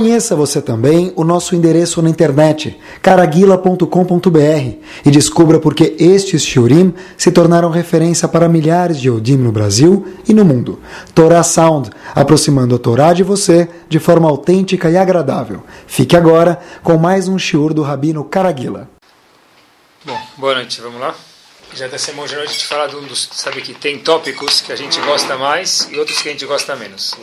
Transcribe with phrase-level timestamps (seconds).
[0.00, 6.94] Conheça você também o nosso endereço na internet, caraguila.com.br, e descubra por que estes shiurim
[7.18, 10.80] se tornaram referência para milhares de Yodim no Brasil e no mundo.
[11.14, 15.62] Torah Sound, aproximando a Torá de você de forma autêntica e agradável.
[15.86, 18.88] Fique agora com mais um shiur do Rabino Caraguila.
[20.02, 21.14] Bom, boa noite, vamos lá?
[21.74, 24.72] Já da semana noite a gente fala de um dos, sabe que tem tópicos que
[24.72, 27.14] a gente gosta mais e outros que a gente gosta menos.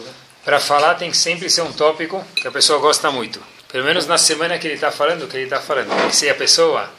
[0.48, 3.38] Para falar tem que sempre ser um tópico que a pessoa gosta muito.
[3.68, 5.90] Pelo menos na semana que ele está falando, que ele está falando.
[5.90, 6.90] Porque se a pessoa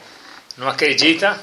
[0.55, 1.41] não acredita,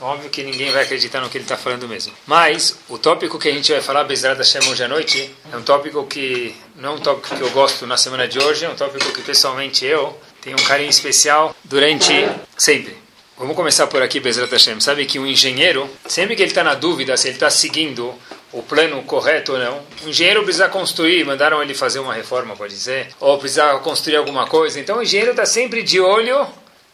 [0.00, 2.12] óbvio que ninguém vai acreditar no que ele está falando mesmo.
[2.26, 5.62] Mas o tópico que a gente vai falar, Bezerra Hashem, hoje à noite, é um
[5.62, 8.74] tópico que não é um tópico que eu gosto na semana de hoje, é um
[8.74, 12.12] tópico que pessoalmente eu tenho um carinho especial durante
[12.56, 12.98] sempre.
[13.38, 14.80] Vamos começar por aqui, Bezerra Hashem.
[14.80, 18.18] Sabe que um engenheiro, sempre que ele está na dúvida se ele está seguindo
[18.52, 19.80] o plano correto ou não.
[20.04, 24.46] O engenheiro precisa construir, mandaram ele fazer uma reforma, pode dizer, ou precisa construir alguma
[24.46, 24.80] coisa.
[24.80, 26.46] Então o engenheiro está sempre de olho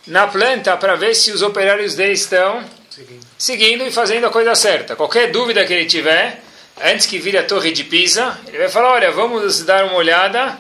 [0.07, 3.27] na planta para ver se os operários dele estão seguindo.
[3.39, 4.95] seguindo e fazendo a coisa certa.
[4.95, 6.43] Qualquer dúvida que ele tiver,
[6.83, 10.59] antes que vire a torre de Pisa, ele vai falar, olha, vamos dar uma olhada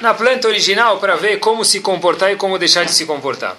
[0.00, 3.56] na planta original para ver como se comportar e como deixar de se comportar.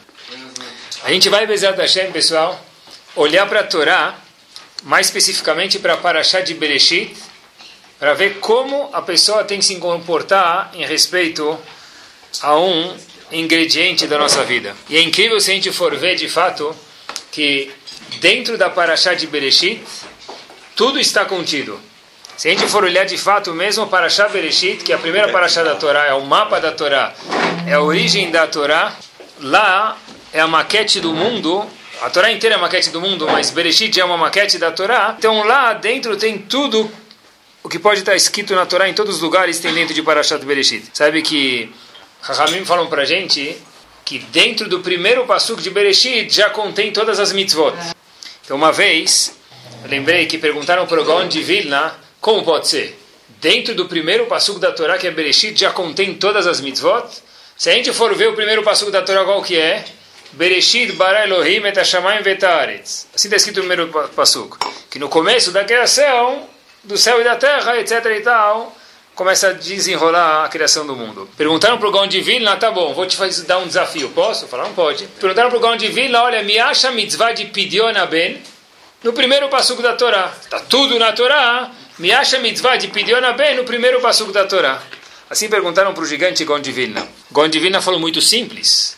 [1.03, 2.59] A gente vai, Bezat Hashem, pessoal,
[3.15, 4.15] olhar para a Torá
[4.83, 7.15] mais especificamente para Parashá de Bereshit,
[7.99, 11.57] para ver como a pessoa tem que se comportar em respeito
[12.41, 12.95] a um
[13.31, 14.75] ingrediente da nossa vida.
[14.89, 16.75] E é incrível se a gente for ver de fato
[17.31, 17.71] que
[18.19, 19.81] dentro da Parashá de Bereshit
[20.75, 21.79] tudo está contido.
[22.37, 25.29] Se a gente for olhar de fato mesmo o Parashá Bereshit, que é a primeira
[25.29, 27.15] Parashá da Torá, é o mapa da Torá,
[27.65, 28.95] é a origem da Torá,
[29.39, 29.97] lá
[30.31, 31.67] é a maquete do mundo
[32.01, 35.15] a Torá inteira é uma maquete do mundo, mas Bereshit é uma maquete da Torá.
[35.17, 36.89] Então lá dentro tem tudo
[37.63, 40.45] o que pode estar escrito na Torá em todos os lugares tem dentro de Parashat
[40.45, 40.89] Bereshit.
[40.93, 41.69] Sabe que
[42.21, 43.57] Rahamim falam pra gente
[44.05, 47.75] que dentro do primeiro pasuk de Bereshit já contém todas as mitzvot.
[48.45, 49.35] Então uma vez,
[49.83, 52.97] eu lembrei que perguntaram para o Gaon de Vilna, como pode ser?
[53.41, 57.05] Dentro do primeiro pasuk da Torá, que é Bereshit, já contém todas as mitzvot?
[57.57, 59.83] Se a gente for ver o primeiro pasuk da Torá, qual que é?
[60.33, 63.07] Bereshit bara Elohim et hashamayim vetaretz.
[63.15, 64.57] Assim está escrito no primeiro passuco.
[64.89, 66.47] Que no começo da criação,
[66.83, 68.75] do céu e da terra, etc e tal,
[69.15, 71.29] começa a desenrolar a criação do mundo.
[71.37, 74.47] Perguntaram para o Gaon de Vilna, tá bom, vou te fazer, dar um desafio, posso?
[74.47, 75.07] Falar, não pode.
[75.19, 75.77] Perguntaram para o Gaon
[76.21, 78.41] olha, me acha mitzvah de Pidyon Ben
[79.03, 80.33] no primeiro passuco da Torá.
[80.41, 84.81] Está tudo na Torá, me acha mitzvah de Pidyon Ben no primeiro passuco da Torá.
[85.29, 86.61] Assim perguntaram para o gigante Gaon
[87.59, 88.96] Vilna falou muito simples.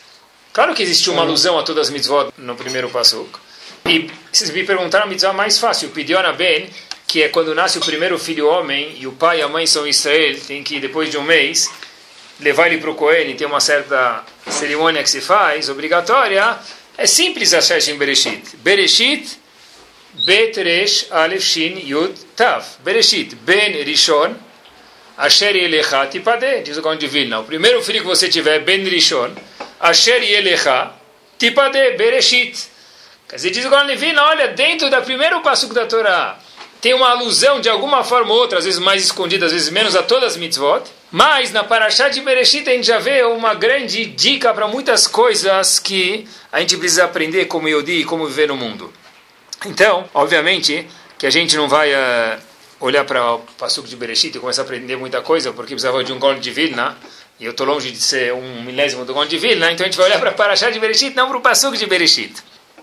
[0.52, 3.38] Claro que existe uma alusão a todas as mitzvot no primeiro pasuk.
[3.86, 6.68] E vocês me perguntaram a mitzvah mais fácil, Pidiona Ben,
[7.06, 9.86] que é quando nasce o primeiro filho homem e o pai e a mãe são
[9.86, 11.70] Israel, tem que, depois de um mês,
[12.40, 16.58] levar ele para o Cohen e tem uma certa cerimônia que se faz, obrigatória.
[16.98, 18.56] É simples a em Bereshit.
[18.56, 19.38] Bereshit,
[20.26, 22.64] Bet Resh Alef Shin Yud Tav.
[22.84, 24.34] Bereshit, Ben Rishon,
[25.16, 27.40] Asher Yelecha Tipade, diz o Gaon de Vilna.
[27.40, 29.30] O primeiro filho que você tiver, Ben Rishon,
[29.80, 30.92] Asher Yelecha,
[31.38, 32.68] Tipade Bereshit.
[33.28, 36.38] Quer dizer, diz Gaon Levina, olha, dentro do primeiro passo da Torá,
[36.80, 39.96] tem uma alusão de alguma forma ou outra, às vezes mais escondida, às vezes menos,
[39.96, 40.82] a todas as mitzvot.
[41.10, 45.78] Mas na Parashá de Bereshit a gente já vê uma grande dica para muitas coisas
[45.78, 48.92] que a gente precisa aprender como Yodi e como viver no mundo.
[49.66, 50.86] Então, obviamente,
[51.18, 52.38] que a gente não vai uh,
[52.80, 56.12] olhar para o Passuco de Bereshit e começar a aprender muita coisa, porque precisava de
[56.12, 56.96] um gol de Vilna,
[57.40, 59.96] e eu estou longe de ser um milésimo do Gonde de Vilna, então a gente
[59.96, 62.34] vai olhar para Parashá de Bereshit, não para o Pasuk de Bereshit.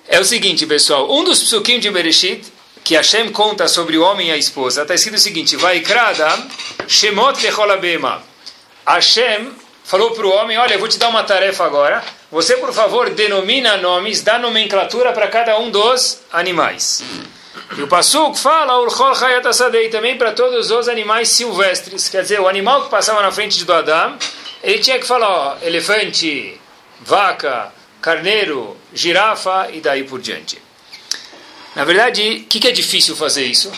[0.07, 2.43] É o seguinte, pessoal, um dos psukim de Bereshit,
[2.83, 6.47] que Hashem conta sobre o homem e a esposa, está escrito o seguinte, vai Vaikradam
[6.87, 8.23] Shemot Lecholabema.
[8.83, 9.51] Hashem
[9.83, 13.11] falou para o homem, olha, eu vou te dar uma tarefa agora, você, por favor,
[13.11, 17.03] denomina nomes, dá nomenclatura para cada um dos animais.
[17.77, 22.47] E o Pasuk fala, Urchol Hayatasadei, também para todos os animais silvestres, quer dizer, o
[22.47, 24.17] animal que passava na frente do Adão,
[24.67, 26.59] ele tinha que falar ó, elefante,
[26.99, 27.71] vaca,
[28.01, 30.61] carneiro, girafa e daí por diante.
[31.73, 33.71] Na verdade, o que, que, é difícil fazer isso?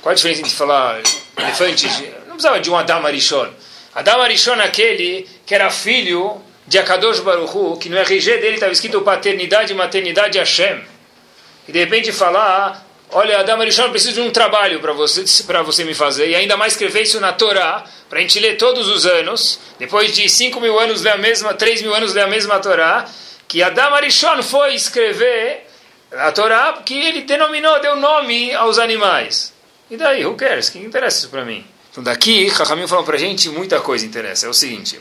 [0.00, 1.02] Qual a diferença entre falar
[1.36, 1.88] elefante?
[2.28, 3.48] Não precisava de um Adam Arishon.
[3.92, 9.00] Adam Arishon aquele que era filho de Akadosh Baruchu, que no RG dele estava escrito
[9.00, 10.80] paternidade e maternidade Hashem.
[11.66, 15.24] E de repente falar, olha, Adam Arishon, preciso de um trabalho para você,
[15.64, 17.84] você me fazer, e ainda mais escrever isso na Torá,
[18.14, 21.52] para a gente ler todos os anos, depois de 5 mil anos ler a mesma,
[21.52, 23.10] 3 mil anos ler a mesma Torá,
[23.48, 25.66] que Adam Arishon foi escrever
[26.12, 29.52] a Torá que ele denominou, deu nome aos animais.
[29.90, 30.70] E daí, who cares?
[30.70, 31.66] que interessa isso para mim?
[31.90, 34.46] Então daqui, Chachamim falou para a gente, muita coisa interessa.
[34.46, 35.00] É o seguinte,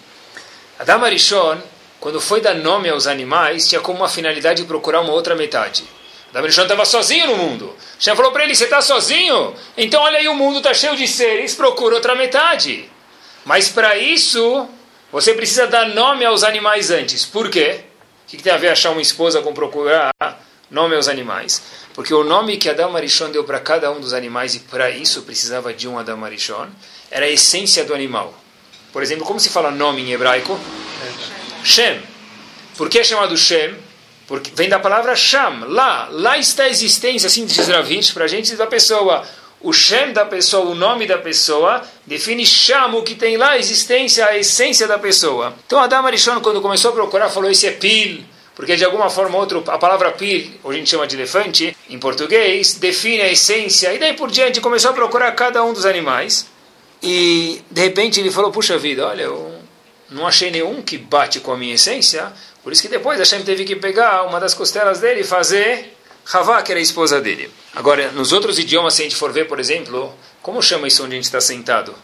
[0.79, 1.59] Adam Arishon,
[1.99, 5.83] quando foi dar nome aos animais, tinha como uma finalidade procurar uma outra metade.
[6.31, 7.75] Adam Arishon estava sozinho no mundo.
[7.99, 9.53] Hashem falou para ele, você está sozinho?
[9.77, 12.91] Então olha aí, o mundo está cheio de seres, procura outra metade.
[13.45, 14.67] Mas para isso,
[15.11, 17.25] você precisa dar nome aos animais antes.
[17.25, 17.81] Por quê?
[18.25, 20.11] O que, tem a ver achar uma esposa com procurar
[20.71, 21.61] nome aos animais?
[21.93, 25.21] Porque o nome que Adam Arishon deu para cada um dos animais, e para isso
[25.21, 26.67] precisava de um Adam Arishon,
[27.11, 28.33] era a essência do animal.
[28.91, 30.59] Por exemplo, como se fala nome em hebraico?
[31.63, 32.01] Shem.
[32.77, 33.75] Por que é chamado Shem?
[34.27, 36.07] Porque vem da palavra Sham, lá.
[36.09, 39.23] Lá está a existência, assim diz Ravitch, para a gente da pessoa.
[39.63, 43.57] O Shem da pessoa, o nome da pessoa, define Sham, o que tem lá, a
[43.57, 45.53] existência, a essência da pessoa.
[45.65, 48.25] Então Adam Arishon, quando começou a procurar, falou: Esse é Pil,
[48.55, 51.77] porque de alguma forma ou outra, a palavra Pil, hoje a gente chama de elefante,
[51.89, 53.93] em português, define a essência.
[53.93, 56.45] E daí por diante começou a procurar cada um dos animais.
[57.01, 59.59] E de repente ele falou: Puxa vida, olha, eu
[60.11, 62.33] não achei nenhum que bate com a minha essência.
[62.61, 65.95] Por isso que depois Hashem teve que pegar uma das costelas dele e fazer
[66.31, 67.51] Havá, que era a esposa dele.
[67.75, 71.13] Agora, nos outros idiomas, se a gente for ver, por exemplo, como chama isso onde
[71.13, 71.95] a gente está sentado?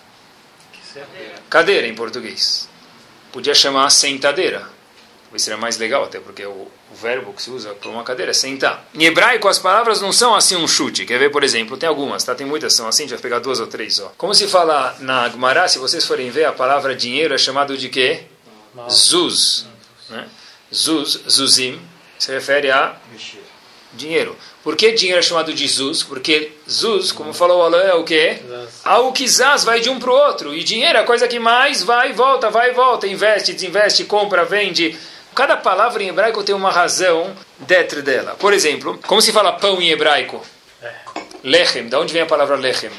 [1.49, 2.67] Cadeira em português.
[3.31, 4.67] Podia chamar sentadeira.
[5.23, 6.49] Talvez seria mais legal, até porque o,
[6.91, 8.87] o verbo que se usa para uma cadeira é sentar.
[8.95, 11.05] Em hebraico, as palavras não são assim um chute.
[11.05, 11.77] Quer ver, por exemplo?
[11.77, 12.33] Tem algumas, tá?
[12.33, 13.99] Tem muitas, são assim, a gente vai pegar duas ou três.
[13.99, 14.11] Ó.
[14.17, 17.89] Como se fala na Gemara, se vocês forem ver, a palavra dinheiro é chamado de
[17.89, 18.23] quê?
[18.89, 19.67] Zuz.
[20.09, 20.27] Né?
[20.73, 21.79] Zuz, zuzim,
[22.17, 22.97] se refere a
[23.93, 24.35] dinheiro.
[24.63, 26.03] Por que dinheiro é chamado de Zuz?
[26.03, 28.39] Porque Zuz, como falou o Alain, é o quê?
[28.83, 30.53] Algo que Zaz vai de um para o outro.
[30.53, 33.07] E dinheiro é a coisa que mais vai e volta, vai e volta.
[33.07, 34.97] Investe, desinveste, compra, vende.
[35.33, 38.35] Cada palavra em hebraico tem uma razão dentro dela.
[38.39, 40.43] Por exemplo, como se fala pão em hebraico?
[41.43, 41.87] Lechem.
[41.87, 42.89] Da onde vem a palavra lechem?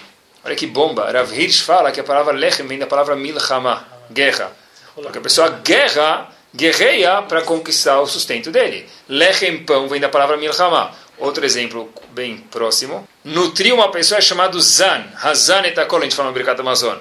[0.44, 1.10] Olha que bomba.
[1.10, 4.50] Rav Hirsch fala que a palavra lechem vem da palavra milchama, guerra.
[4.94, 8.86] Porque a pessoa guerra guerreia para conquistar o sustento dele.
[9.08, 10.90] Lechem pão vem da palavra milchama.
[11.18, 13.06] Outro exemplo bem próximo.
[13.22, 15.04] Nutrir uma pessoa é chamado zan.
[15.22, 16.96] Hazan etakol, a gente fala no Birkat Amazon.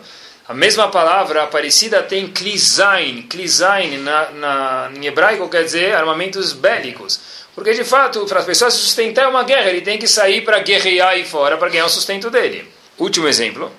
[0.48, 3.22] A mesma palavra parecida tem klizain.
[3.30, 7.20] Klizain na, na, em hebraico quer dizer armamentos bélicos.
[7.56, 9.70] Porque de fato, para as pessoas se sustentar é uma guerra.
[9.70, 12.70] Ele tem que sair para guerrear aí fora para ganhar o sustento dele.
[12.98, 13.72] Último exemplo.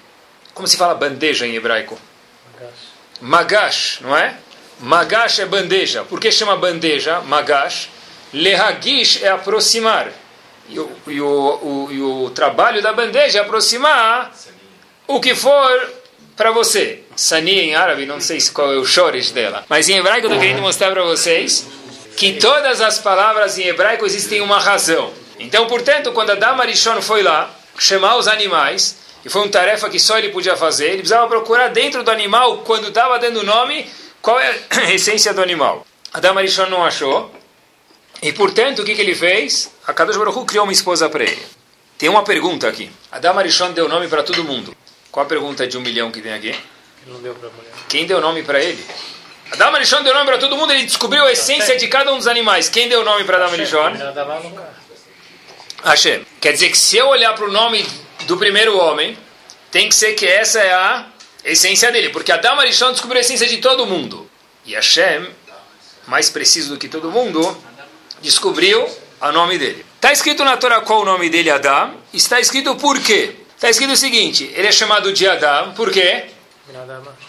[0.55, 1.99] Como se fala bandeja em hebraico?
[2.55, 2.79] Magash,
[3.21, 4.37] Magash não é?
[4.81, 6.05] Magash é bandeja.
[6.05, 7.21] Por que chama bandeja?
[7.21, 7.89] Magash.
[8.33, 10.11] Lehagish é aproximar.
[10.69, 14.33] E o, e o, o, e o trabalho da bandeja é aproximar
[15.07, 15.93] o que for
[16.37, 17.03] para você.
[17.17, 19.65] Sani em árabe, não sei qual é o chores dela.
[19.69, 21.67] Mas em hebraico eu estou querendo mostrar para vocês
[22.17, 25.13] que todas as palavras em hebraico existem uma razão.
[25.39, 29.99] Então, portanto, quando Adam Arishon foi lá chamar os animais, e foi uma tarefa que
[29.99, 33.87] só ele podia fazer, ele precisava procurar dentro do animal, quando estava dando o nome,
[34.23, 35.87] qual é a essência do animal.
[36.13, 37.33] Adam Arishon não achou,
[38.23, 39.73] e portanto, o que, que ele fez?
[39.87, 41.43] A Kadosh Baruch criou uma esposa para ele.
[41.97, 42.91] Tem uma pergunta aqui.
[43.11, 44.75] Adam Arishon deu nome para todo mundo.
[45.11, 46.55] Qual a pergunta de um milhão que tem aqui?
[47.23, 47.37] Deu
[47.89, 48.85] Quem deu nome para ele?
[49.53, 52.27] Adam Arishon deu nome para todo mundo, ele descobriu a essência de cada um dos
[52.27, 52.69] animais.
[52.69, 53.93] Quem deu nome para Adam Arishon?
[55.83, 56.27] Hashem.
[56.41, 57.87] Quer dizer que se eu olhar para o nome
[58.27, 59.17] do primeiro homem,
[59.71, 61.07] tem que ser que essa é a
[61.45, 62.11] essência dele.
[62.11, 64.31] Porque Adam Arishon descobriu a essência de todo mundo.
[64.65, 65.29] E Hashem,
[66.07, 67.57] mais preciso do que todo mundo,
[68.21, 68.89] descobriu
[69.21, 69.85] o nome dele.
[69.97, 71.95] Está escrito na Torá qual o nome dele, Adam.
[72.13, 73.37] Está escrito por quê?
[73.55, 76.25] Está escrito o seguinte, ele é chamado de Adam, por quê?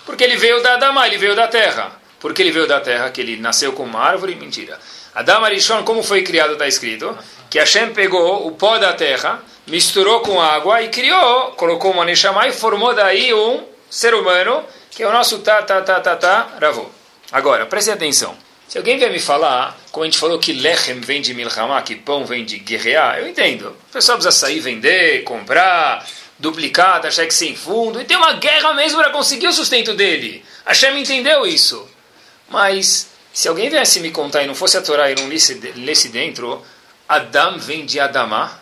[0.05, 1.99] Porque ele veio da Adama, ele veio da terra.
[2.21, 4.35] Porque ele veio da terra, que ele nasceu com uma árvore?
[4.35, 4.79] Mentira.
[5.13, 7.17] Adam Arishon, como foi criado, está escrito,
[7.49, 12.47] que Hashem pegou o pó da terra, misturou com água e criou, colocou uma Neshama
[12.47, 16.49] e formou daí um ser humano, que é o nosso ta, ta, ta, ta, ta,
[16.59, 16.89] ravô.
[17.31, 18.35] Agora, preste atenção.
[18.67, 21.93] Se alguém vier me falar, como a gente falou que lechem vem de milhamá, que
[21.93, 23.75] pão vem de guerrear, eu entendo.
[23.89, 26.07] O pessoal precisa sair, vender, comprar,
[26.39, 30.43] duplicar, dar cheque sem fundo, e tem uma guerra mesmo para conseguir o sustento dele.
[30.65, 31.85] A Hashem entendeu isso.
[32.47, 36.07] Mas, se alguém viesse me contar e não fosse a Torá e não lesse, lesse
[36.07, 36.65] dentro,
[37.09, 38.57] Adam vem de Adamá,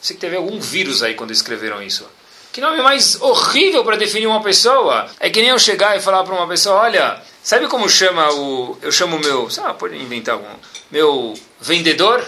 [0.00, 2.08] sei que teve algum vírus aí quando escreveram isso.
[2.54, 5.10] Que nome mais horrível para definir uma pessoa.
[5.18, 8.78] É que nem eu chegar e falar para uma pessoa, olha, sabe como chama o...
[8.80, 9.48] Eu chamo meu...
[9.60, 10.46] Ah, pode inventar algum...
[10.88, 12.24] Meu vendedor,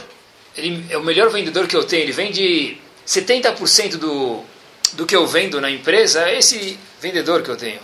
[0.57, 2.03] ele é o melhor vendedor que eu tenho.
[2.03, 4.43] Ele vende 70% do,
[4.95, 6.29] do que eu vendo na empresa.
[6.29, 7.79] É esse vendedor que eu tenho.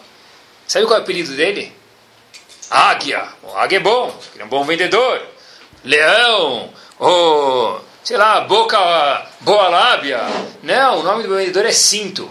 [0.66, 1.72] Sabe qual é o apelido dele?
[2.68, 3.24] Águia.
[3.44, 4.20] O águia é bom.
[4.34, 5.22] Ele é um bom vendedor.
[5.84, 6.72] Leão.
[6.98, 10.20] Ou sei lá, boca, boa lábia.
[10.62, 12.30] Não, o nome do vendedor é cinto.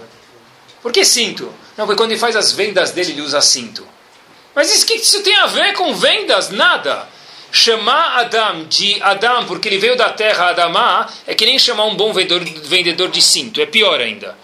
[0.81, 1.53] Por que cinto?
[1.77, 3.87] Não, porque quando ele faz as vendas dele, ele usa cinto.
[4.53, 6.49] Mas isso que isso tem a ver com vendas?
[6.49, 7.07] Nada.
[7.51, 11.95] Chamar Adam de Adam porque ele veio da terra Adamá é que nem chamar um
[11.95, 14.37] bom vendedor, vendedor de cinto, é pior ainda.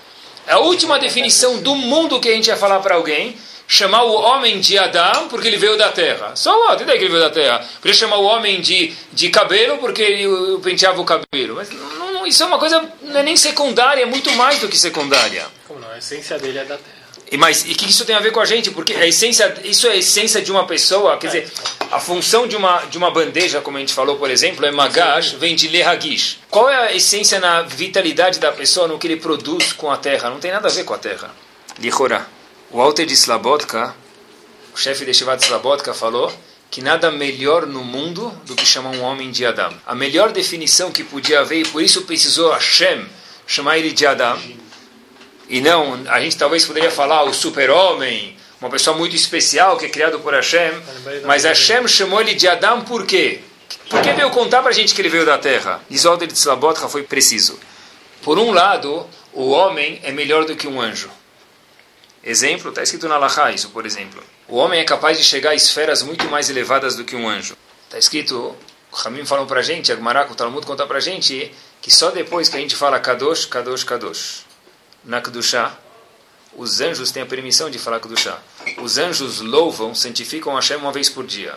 [0.45, 4.13] É a última definição do mundo que a gente ia falar para alguém chamar o
[4.13, 6.35] homem de Adam porque ele veio da terra.
[6.35, 7.63] Só lá, tem que ele veio da terra.
[7.81, 11.55] Podia chamar o homem de, de cabelo porque ele penteava o cabelo.
[11.55, 14.69] Mas não, não, isso é uma coisa, não é nem secundária, é muito mais do
[14.69, 15.45] que secundária.
[15.67, 15.91] Como não?
[15.91, 16.97] A essência dele é da terra.
[17.29, 18.71] E, mas e o que isso tem a ver com a gente?
[18.71, 21.17] Porque a essência, isso é a essência de uma pessoa.
[21.17, 21.51] Quer dizer,
[21.91, 25.31] a função de uma, de uma bandeja, como a gente falou, por exemplo, é magash,
[25.33, 26.39] vem de lehagish.
[26.49, 30.29] Qual é a essência na vitalidade da pessoa, no que ele produz com a terra?
[30.29, 31.29] Não tem nada a ver com a terra.
[31.79, 32.36] Lichorá.
[32.69, 33.95] O Alter de Slabotka,
[34.75, 36.33] o chefe de Shivat Slabotka, falou
[36.69, 39.73] que nada melhor no mundo do que chamar um homem de Adam.
[39.85, 43.07] A melhor definição que podia haver, e por isso precisou Hashem
[43.47, 44.37] chamar ele de Adam,
[45.47, 49.89] e não, a gente talvez poderia falar o super-homem, uma pessoa muito especial que é
[49.89, 50.73] criado por Hashem,
[51.25, 53.39] mas Hashem chamou ele de Adam por quê?
[53.89, 55.81] Porque veio contar para a gente que ele veio da terra.
[55.89, 57.57] Diz o de Slabotka foi preciso.
[58.21, 61.09] Por um lado, o homem é melhor do que um anjo.
[62.29, 64.21] Exemplo, está escrito na Laha isso, por exemplo.
[64.49, 67.55] O homem é capaz de chegar a esferas muito mais elevadas do que um anjo.
[67.85, 68.53] Está escrito,
[68.91, 71.49] o Ramim falou para a gente, Agmará, o Talmud conta para a gente,
[71.81, 74.45] que só depois que a gente fala Kadosh, Kadosh, Kadosh,
[75.05, 75.79] na Kedushá,
[76.57, 78.37] os anjos têm a permissão de falar Kedushá.
[78.79, 81.55] Os anjos louvam, santificam Hashem uma vez por dia.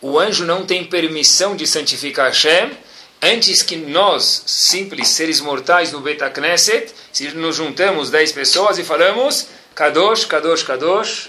[0.00, 2.78] O anjo não tem permissão de santificar Hashem
[3.20, 8.84] antes que nós, simples seres mortais no Beta Knesset, se nos juntamos dez pessoas e
[8.84, 11.28] falamos Kadosh, Kadosh, Kadosh,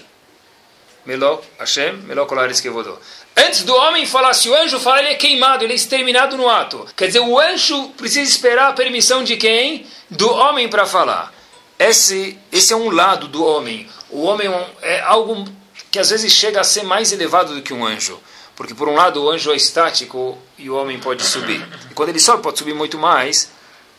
[1.04, 2.98] Melok, Hashem, Melok Olares Kevodó.
[3.36, 6.48] Antes do homem falar, se o anjo fala, ele é queimado, ele é exterminado no
[6.48, 6.86] ato.
[6.96, 9.86] Quer dizer, o anjo precisa esperar a permissão de quem?
[10.08, 11.30] Do homem para falar.
[11.78, 13.86] Esse, esse é um lado do homem.
[14.08, 14.48] O homem
[14.80, 15.46] é algo
[15.90, 18.18] que às vezes chega a ser mais elevado do que um anjo.
[18.56, 21.60] Porque, por um lado, o anjo é estático e o homem pode subir.
[21.90, 23.50] E quando ele sobe, pode subir muito mais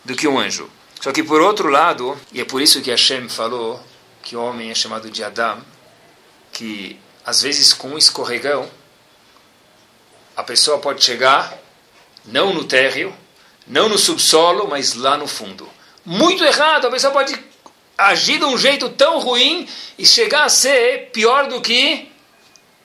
[0.03, 0.67] do que um anjo.
[0.99, 3.79] Só que, por outro lado, e é por isso que Hashem falou
[4.29, 5.59] que o homem é chamado de Adam,
[6.51, 8.69] que às vezes com um escorregão
[10.37, 11.57] a pessoa pode chegar
[12.25, 13.11] não no térreo,
[13.65, 15.67] não no subsolo, mas lá no fundo.
[16.05, 17.43] Muito errado, a pessoa pode
[17.97, 19.67] agir de um jeito tão ruim
[19.97, 22.11] e chegar a ser pior do que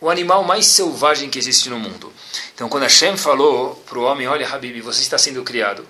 [0.00, 2.10] o animal mais selvagem que existe no mundo.
[2.54, 5.86] Então, quando Hashem falou para o homem: Olha, Habib, você está sendo criado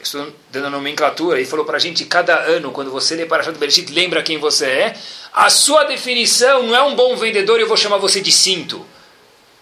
[0.00, 3.50] estou dando a nomenclatura, e falou para a gente, cada ano, quando você lê para
[3.50, 4.96] do Bereshit, lembra quem você é,
[5.32, 8.86] a sua definição não é um bom vendedor, eu vou chamar você de cinto.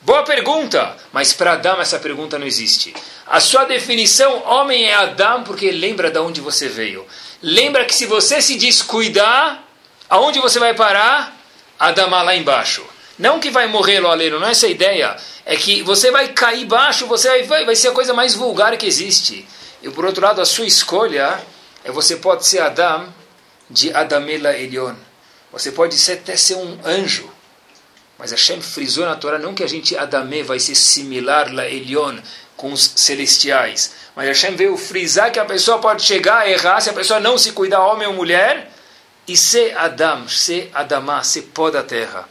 [0.03, 2.93] Boa pergunta, mas para Adão essa pergunta não existe.
[3.27, 7.07] A sua definição, homem é Adão, porque lembra de onde você veio.
[7.43, 9.65] Lembra que se você se descuidar,
[10.11, 11.35] aonde você vai parar?
[11.79, 12.85] Adama lá embaixo.
[13.19, 15.17] Não que vai morrer lo aleno, não é essa a ideia.
[15.47, 18.87] É que você vai cair baixo, você vai, vai ser a coisa mais vulgar que
[18.87, 19.47] existe.
[19.85, 21.39] E por outro lado, a sua escolha
[21.85, 23.13] é você pode ser Adam
[23.69, 24.95] de Adamela Elion.
[25.53, 27.31] Você pode ser, até ser um anjo.
[28.19, 32.17] Mas Hashem frisou na Torá não que a gente Adamé vai ser similar la Elion
[32.57, 33.93] com os celestiais.
[34.17, 37.37] Mas Hashem veio frisar que a pessoa pode chegar a errar se a pessoa não
[37.37, 38.73] se cuidar, homem ou mulher,
[39.29, 42.27] e ser Adam, ser Adamá, ser pó da terra.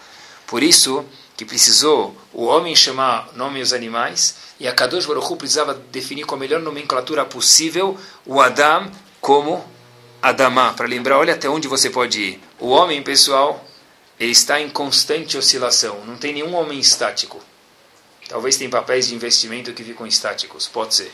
[0.48, 5.36] Por isso que precisou o homem chamar nome aos animais e a Kadosh Baruch Hu
[5.36, 9.66] precisava definir com a melhor nomenclatura possível o Adam como
[10.22, 12.42] Adamá, para lembrar, olha até onde você pode ir.
[12.58, 13.66] O homem, pessoal,
[14.18, 17.42] ele está em constante oscilação, não tem nenhum homem estático.
[18.30, 21.12] Talvez tem papéis de investimento que ficam estáticos, pode ser.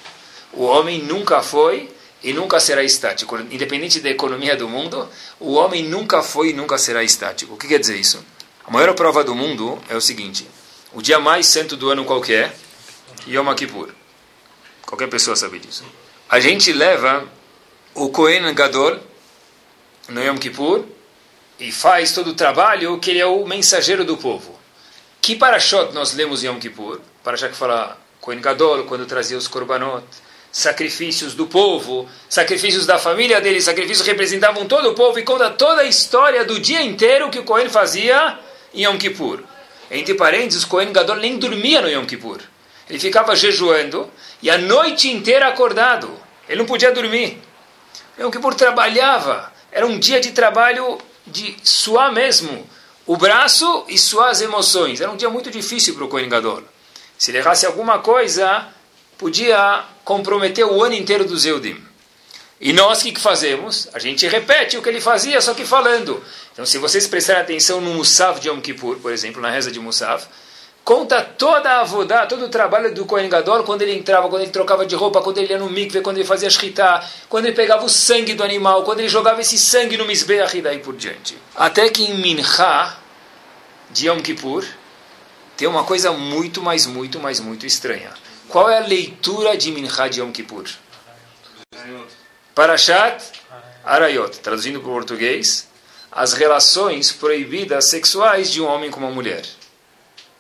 [0.53, 1.89] O homem nunca foi
[2.23, 3.35] e nunca será estático.
[3.49, 5.09] Independente da economia do mundo,
[5.39, 7.55] o homem nunca foi e nunca será estático.
[7.55, 8.23] O que quer dizer isso?
[8.69, 10.47] A maior prova do mundo é o seguinte:
[10.93, 12.55] o dia mais santo do ano qualquer
[13.27, 13.89] Yom Kippur.
[14.85, 15.83] Qualquer pessoa sabe disso.
[16.29, 17.27] A gente leva
[17.95, 18.99] o Kohen Gadol
[20.09, 20.85] no Yom Kippur
[21.59, 24.55] e faz todo o trabalho que ele é o mensageiro do povo.
[25.19, 27.01] Que parashot nós lemos em Yom Kippur?
[27.23, 30.05] Parashá que fala Kohen Gadol, quando trazia os korbanot,
[30.51, 35.49] sacrifícios do povo, sacrifícios da família dele, sacrifícios que representavam todo o povo e conta
[35.49, 38.37] toda a história do dia inteiro que o Kohen fazia
[38.73, 39.43] em Yom Kippur.
[39.91, 42.39] Entre parênteses, o Kohen Gadol nem dormia no Yom Kippur.
[42.89, 44.09] Ele ficava jejuando
[44.41, 46.09] e a noite inteira acordado.
[46.47, 47.39] Ele não podia dormir.
[48.19, 49.51] Yom Kippur trabalhava.
[49.71, 52.67] Era um dia de trabalho de suar mesmo
[53.05, 55.01] o braço e suar as emoções.
[55.01, 56.63] Era um dia muito difícil para o Kohen Gadol.
[57.17, 58.67] Se ele errasse alguma coisa,
[59.17, 61.83] podia comprometer o ano inteiro do Zeudim.
[62.61, 63.87] E nós o que fazemos?
[63.93, 66.23] A gente repete o que ele fazia, só que falando.
[66.59, 69.79] Então, se vocês prestarem atenção no Musaf de Yom Kippur, por exemplo, na reza de
[69.79, 70.27] Musaf,
[70.83, 74.51] conta toda a avodá, todo o trabalho do Kohen Gadol, quando ele entrava, quando ele
[74.51, 77.85] trocava de roupa, quando ele ia no mikve, quando ele fazia shritá, quando ele pegava
[77.85, 81.37] o sangue do animal, quando ele jogava esse sangue no misbeach e daí por diante.
[81.55, 82.97] Até que em Mincha,
[83.91, 84.65] de Yom Kippur,
[85.55, 88.11] tem uma coisa muito, mais, muito, mais, muito estranha.
[88.49, 90.65] Qual é a leitura de Mincha de Yom Kippur?
[92.53, 93.23] Parashat
[93.85, 95.68] Arayot, traduzindo para o português,
[96.11, 99.43] as relações proibidas sexuais de um homem com uma mulher.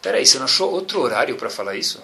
[0.01, 2.01] Peraí, você não achou outro horário para falar isso?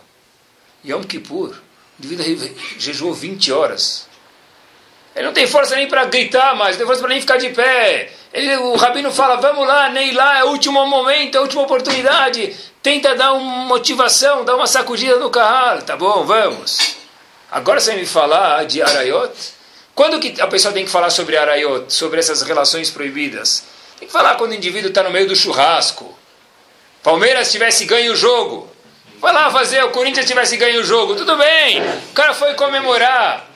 [0.86, 1.56] Yom Kippur,
[1.98, 4.08] devido a jejuou 20 horas.
[5.16, 7.50] Ele não tem força nem para gritar mais, não tem força para nem ficar de
[7.50, 8.12] pé.
[8.34, 11.62] Ele, o rabino fala, vamos lá, nem lá, é o último momento, é a última
[11.62, 12.54] oportunidade.
[12.84, 15.82] Tenta dar uma motivação, dar uma sacudida no carro.
[15.84, 16.98] Tá bom, vamos.
[17.50, 19.55] Agora você me falar de Arayot?
[19.96, 23.64] Quando que a pessoa tem que falar sobre arayot, sobre essas relações proibidas?
[23.98, 26.14] Tem que falar quando o indivíduo está no meio do churrasco.
[27.02, 28.70] Palmeiras tivesse ganho o jogo.
[29.22, 31.16] Vai lá fazer, o Corinthians tivesse ganho o jogo.
[31.16, 33.50] Tudo bem, o cara foi comemorar.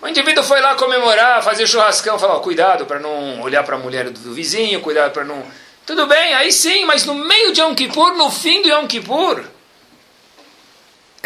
[0.00, 4.10] O indivíduo foi lá comemorar, fazer churrascão, falar, cuidado para não olhar para a mulher
[4.10, 5.42] do vizinho, cuidado para não...
[5.86, 9.42] Tudo bem, aí sim, mas no meio de Yom Kippur, no fim do Yom Kippur,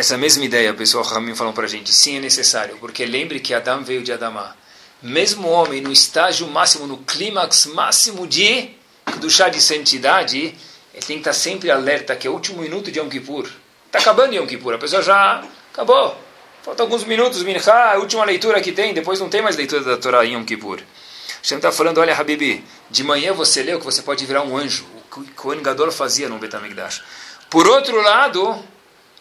[0.02, 3.54] essa mesma ideia, pessoal Ramim falou para a gente, sim é necessário, porque lembre que
[3.54, 4.56] Adão veio de Adamá.
[5.00, 8.70] Mesmo o homem no estágio máximo, no clímax máximo de
[9.18, 10.56] do chá de santidade,
[10.92, 13.48] ele tem que estar sempre alerta que é o último minuto de Yom Kippur.
[13.86, 16.16] Está acabando Yom Kippur, a pessoa já acabou.
[16.64, 19.96] Faltam alguns minutos, Minha, a última leitura que tem, depois não tem mais leitura da
[19.96, 20.80] Torá em Yom Kippur.
[21.42, 24.84] Hashem está falando, olha, Habibi, de manhã você leu que você pode virar um anjo.
[24.96, 27.02] O que o Kohen Gadol fazia no Betamigdash.
[27.48, 28.64] Por outro lado,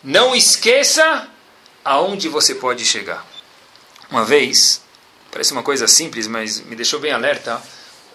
[0.04, 1.28] não esqueça
[1.84, 3.26] aonde você pode chegar.
[4.10, 4.82] Uma vez,
[5.32, 7.62] parece uma coisa simples, mas me deixou bem alerta.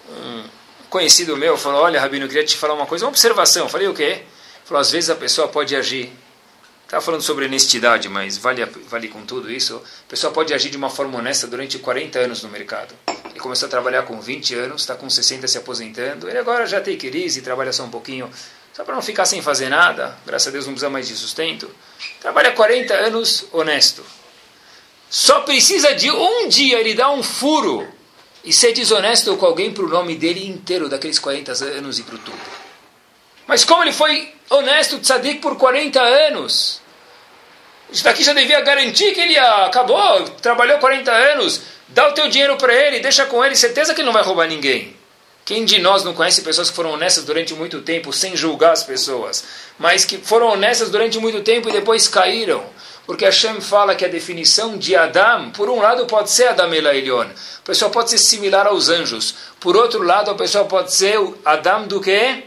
[0.09, 0.43] Um
[0.89, 3.65] conhecido meu falou: Olha, Rabino, eu queria te falar uma coisa, uma observação.
[3.65, 4.23] Eu falei: O quê?
[4.65, 6.11] Falou: Às vezes a pessoa pode agir.
[6.83, 9.75] Estava falando sobre honestidade, mas vale, vale com tudo isso.
[9.75, 12.95] A pessoa pode agir de uma forma honesta durante 40 anos no mercado.
[13.29, 16.29] Ele começou a trabalhar com 20 anos, está com 60 se aposentando.
[16.29, 18.31] Ele agora já tem crise, trabalha só um pouquinho
[18.77, 21.67] só para não ficar sem fazer nada, graças a Deus não precisa mais de sustento.
[22.21, 24.05] Trabalha 40 anos honesto.
[25.09, 27.91] Só precisa de um dia ele dar um furo
[28.43, 32.19] e ser desonesto com alguém para o nome dele inteiro, daqueles 40 anos e para
[32.19, 32.37] tudo.
[33.47, 36.79] Mas como ele foi honesto, tzadik, por 40 anos,
[37.91, 42.55] isso daqui já devia garantir que ele acabou, trabalhou 40 anos, dá o teu dinheiro
[42.57, 44.95] para ele, deixa com ele, certeza que ele não vai roubar ninguém.
[45.47, 48.83] Quem de nós não conhece pessoas que foram honestas durante muito tempo, sem julgar as
[48.83, 49.45] pessoas,
[49.79, 52.65] mas que foram honestas durante muito tempo e depois caíram?
[53.05, 57.27] Porque Hashem fala que a definição de Adam, por um lado, pode ser Adam Elaion.
[57.59, 59.35] A pessoa pode ser similar aos anjos.
[59.57, 62.43] Por outro lado, a pessoa pode ser Adam do quê?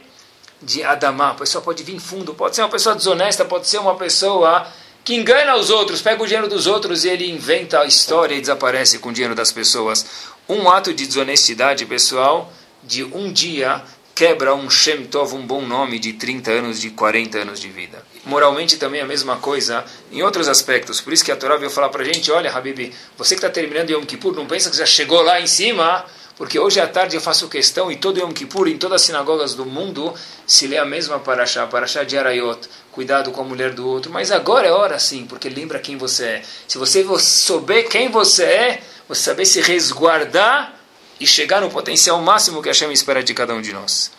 [0.61, 1.31] De Adamá.
[1.31, 2.35] A pessoa pode vir fundo.
[2.35, 4.67] Pode ser uma pessoa desonesta, pode ser uma pessoa
[5.03, 8.43] que engana os outros, pega o dinheiro dos outros e ele inventa a história e
[8.43, 10.05] desaparece com o dinheiro das pessoas.
[10.47, 13.83] Um ato de desonestidade, pessoal, de um dia
[14.21, 18.05] quebra um Shem Tov, um bom nome de 30 anos, de 40 anos de vida.
[18.27, 21.01] Moralmente também a mesma coisa, em outros aspectos.
[21.01, 23.49] Por isso que a Torá veio falar para a gente, olha, Habib, você que está
[23.49, 26.05] terminando Yom Kippur, não pensa que já chegou lá em cima,
[26.37, 29.55] porque hoje à tarde eu faço questão, e todo Yom Kippur, em todas as sinagogas
[29.55, 30.13] do mundo,
[30.47, 34.13] se lê a mesma Parashá, Parashá de Arayot, cuidado com a mulher do outro.
[34.13, 36.43] Mas agora é hora sim, porque lembra quem você é.
[36.69, 40.80] Se você souber quem você é, você saber se resguardar
[41.21, 44.11] e chegar no potencial máximo que Hashem espera de cada um de nós.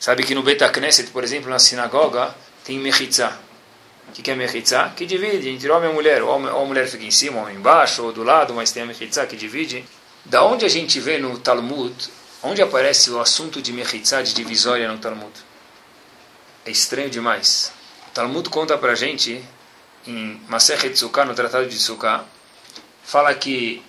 [0.00, 3.38] Sabe que no Beta Knesset, por exemplo, na sinagoga, tem Mechitzah.
[4.08, 4.90] O que é Mechitzah?
[4.96, 6.22] Que divide entre homem e mulher.
[6.22, 9.26] Ou a mulher fica em cima, ou embaixo, ou do lado, mas tem a Mechitzah
[9.26, 9.84] que divide.
[10.24, 11.94] Da onde a gente vê no Talmud,
[12.42, 15.32] onde aparece o assunto de Mechitzah, de divisória no Talmud?
[16.64, 17.72] É estranho demais.
[18.08, 19.44] O Talmud conta pra gente,
[20.06, 22.24] em Masechet Sukkah, no Tratado de Sukkah,
[23.04, 23.82] fala que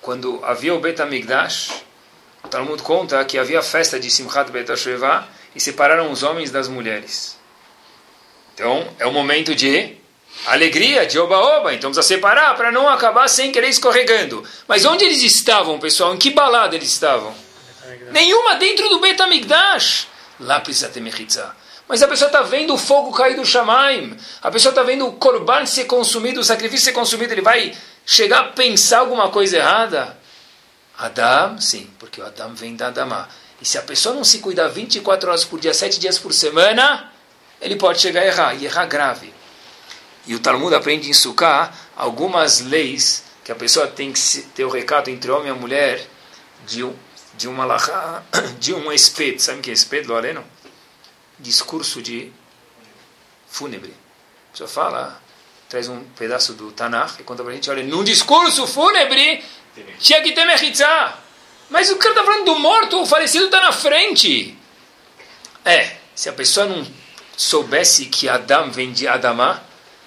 [0.00, 1.89] quando havia o Bet HaMikdash, o
[2.50, 4.68] Talmud conta que havia festa de Simchat Bet
[5.54, 7.38] e separaram os homens das mulheres.
[8.54, 9.96] Então, é o momento de
[10.46, 11.72] alegria, de oba-oba.
[11.72, 14.44] Então, precisa separar para não acabar sem querer escorregando.
[14.66, 16.14] Mas onde eles estavam, pessoal?
[16.14, 17.34] Em que balada eles estavam?
[18.10, 20.08] Nenhuma dentro do Bet HaMikdash.
[20.40, 21.54] Lá precisa ter mechitzah.
[21.88, 24.16] Mas a pessoa está vendo o fogo cair do Shamaim.
[24.42, 27.32] A pessoa está vendo o korban ser consumido, o sacrifício ser consumido.
[27.32, 30.19] Ele vai chegar a pensar alguma coisa errada?
[31.00, 33.26] Adam, sim, porque o Adam vem da Adamá.
[33.60, 37.10] E se a pessoa não se cuidar 24 horas por dia, 7 dias por semana,
[37.60, 39.32] ele pode chegar a errar, e errar grave.
[40.26, 44.20] E o Talmud aprende em Sukkah algumas leis que a pessoa tem que
[44.54, 46.06] ter o recado entre homem e mulher
[46.66, 46.94] de, um,
[47.34, 47.66] de uma
[48.60, 49.40] de um espeto.
[49.40, 50.44] Sabe o que é espeto, Loreno?
[51.38, 52.30] Discurso de
[53.48, 53.94] fúnebre.
[54.48, 55.20] A pessoa fala,
[55.68, 59.42] traz um pedaço do Tanakh e conta pra gente, olha, num discurso fúnebre
[59.98, 61.18] tinha que ter mechitzá.
[61.68, 64.56] Mas o cara está falando do morto, o falecido está na frente.
[65.64, 66.86] É, se a pessoa não
[67.36, 69.62] soubesse que Adam vem de Adamá,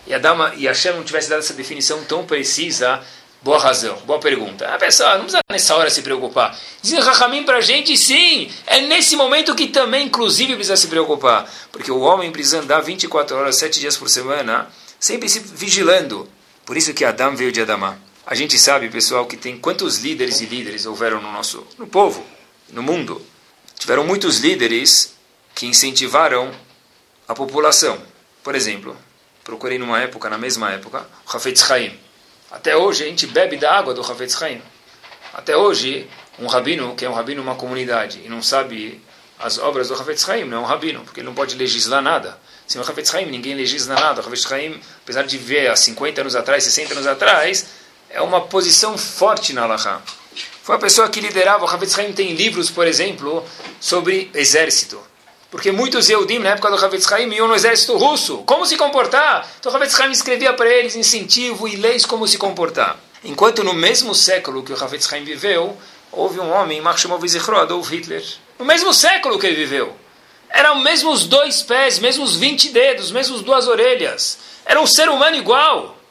[0.06, 3.02] e, Adama, e Hashem não tivesse dado essa definição tão precisa,
[3.42, 4.68] boa razão, boa pergunta.
[4.68, 6.58] A pessoa não precisa nessa hora se preocupar.
[6.82, 11.50] Dizem Rahamim para a gente, sim, é nesse momento que também, inclusive, precisa se preocupar.
[11.72, 14.68] Porque o homem precisa andar 24 horas, 7 dias por semana,
[15.00, 16.30] sempre se vigilando.
[16.66, 17.98] Por isso que Adam veio de Adamá.
[18.26, 22.26] A gente sabe, pessoal, que tem quantos líderes e líderes houveram no nosso no povo,
[22.70, 23.22] no mundo.
[23.78, 25.14] Tiveram muitos líderes
[25.54, 26.50] que incentivaram
[27.28, 28.02] a população.
[28.42, 28.96] Por exemplo,
[29.44, 32.00] procurei numa época, na mesma época, o Hafetz Chaim.
[32.50, 34.62] Até hoje a gente bebe da água do Hafetz Chaim.
[35.34, 36.08] Até hoje,
[36.40, 39.02] um rabino, que é um rabino uma comunidade, e não sabe
[39.38, 42.40] as obras do Hafetz Chaim, não é um rabino, porque ele não pode legislar nada.
[42.66, 44.22] Sem o Hafetz Chaim, ninguém legisla nada.
[44.22, 47.83] O Hafetz Chaim, apesar de ver há 50 anos atrás, 60 anos atrás,
[48.14, 50.02] é uma posição forte na Allahá.
[50.62, 53.44] Foi a pessoa que liderava, o Hafetz Haim tem livros, por exemplo,
[53.82, 55.02] sobre exército.
[55.50, 58.38] Porque muitos Eudim, na época do Havetz Haim, iam no exército russo.
[58.40, 59.48] Como se comportar?
[59.60, 62.98] Então o Havetz Haim escrevia para eles incentivo e leis como se comportar.
[63.24, 65.78] Enquanto no mesmo século que o Havetz Haim viveu,
[66.12, 68.24] houve um homem, Marshmallow Zichro, Adolf Hitler.
[68.58, 69.96] No mesmo século que ele viveu.
[70.50, 74.38] Eram mesmos dois pés, mesmos 20 dedos, mesmos duas orelhas.
[74.66, 76.03] Era um ser humano igual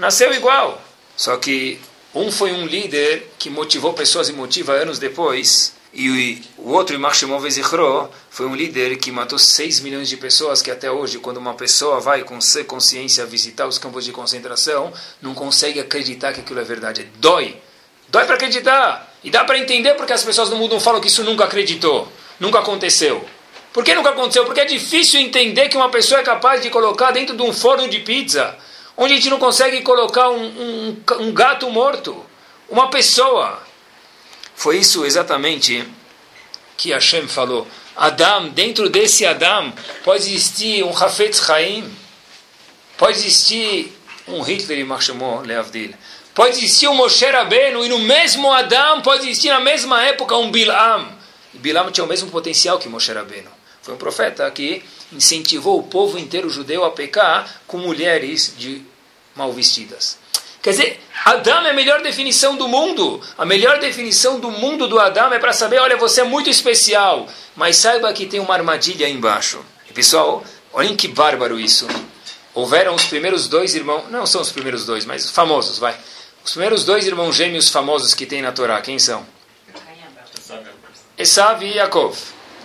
[0.00, 0.82] nasceu igual.
[1.16, 1.78] Só que
[2.14, 7.14] um foi um líder que motivou pessoas e motiva anos depois, e o outro, Imar
[7.14, 7.40] Shimon
[8.30, 12.00] foi um líder que matou 6 milhões de pessoas, que até hoje, quando uma pessoa
[12.00, 17.08] vai com consciência visitar os campos de concentração, não consegue acreditar que aquilo é verdade.
[17.16, 17.56] Dói.
[18.08, 19.12] Dói para acreditar.
[19.22, 22.10] E dá para entender porque as pessoas no mundo não falam que isso nunca acreditou,
[22.38, 23.24] nunca aconteceu.
[23.72, 24.44] Por que nunca aconteceu?
[24.44, 27.88] Porque é difícil entender que uma pessoa é capaz de colocar dentro de um forno
[27.88, 28.56] de pizza
[29.00, 32.22] onde a gente não consegue colocar um, um, um gato morto,
[32.68, 33.58] uma pessoa.
[34.54, 35.88] Foi isso exatamente
[36.76, 37.66] que Hashem falou.
[37.96, 39.72] Adam, dentro desse Adam,
[40.04, 41.90] pode existir um Hafetz Chaim,
[42.98, 43.90] pode existir
[44.28, 45.94] um Hitler, chamou Leavdil,
[46.34, 50.50] pode existir um Moshe Rabbeinu, e no mesmo Adam pode existir na mesma época um
[50.50, 51.08] Bilam.
[51.54, 53.50] E Bilam tinha o mesmo potencial que Moshe Rabbeinu.
[53.80, 58.89] Foi um profeta que incentivou o povo inteiro judeu a pecar com mulheres de
[59.40, 60.18] mal vestidas.
[60.60, 63.18] Quer dizer, Adão é a melhor definição do mundo.
[63.38, 67.26] A melhor definição do mundo do Adão é para saber, olha, você é muito especial,
[67.56, 69.64] mas saiba que tem uma armadilha aí embaixo.
[69.88, 71.88] E pessoal, olhem que bárbaro isso.
[72.52, 75.96] Houveram os primeiros dois irmãos, não são os primeiros dois, mas famosos, vai.
[76.44, 79.26] Os primeiros dois irmãos gêmeos famosos que tem na Torá, quem são?
[81.16, 82.16] Esav e Yaakov,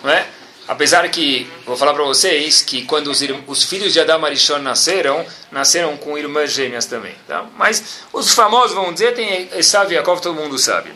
[0.03, 0.27] não é?
[0.67, 5.23] Apesar que, vou falar para vocês, que quando os, os, filhos de Adam Arishon nasceram,
[5.51, 7.13] nasceram com irmãs gêmeas também.
[7.27, 7.45] Tá?
[7.55, 10.91] Mas os famosos vão dizer, tem Esav e Yaakov, todo mundo sabe.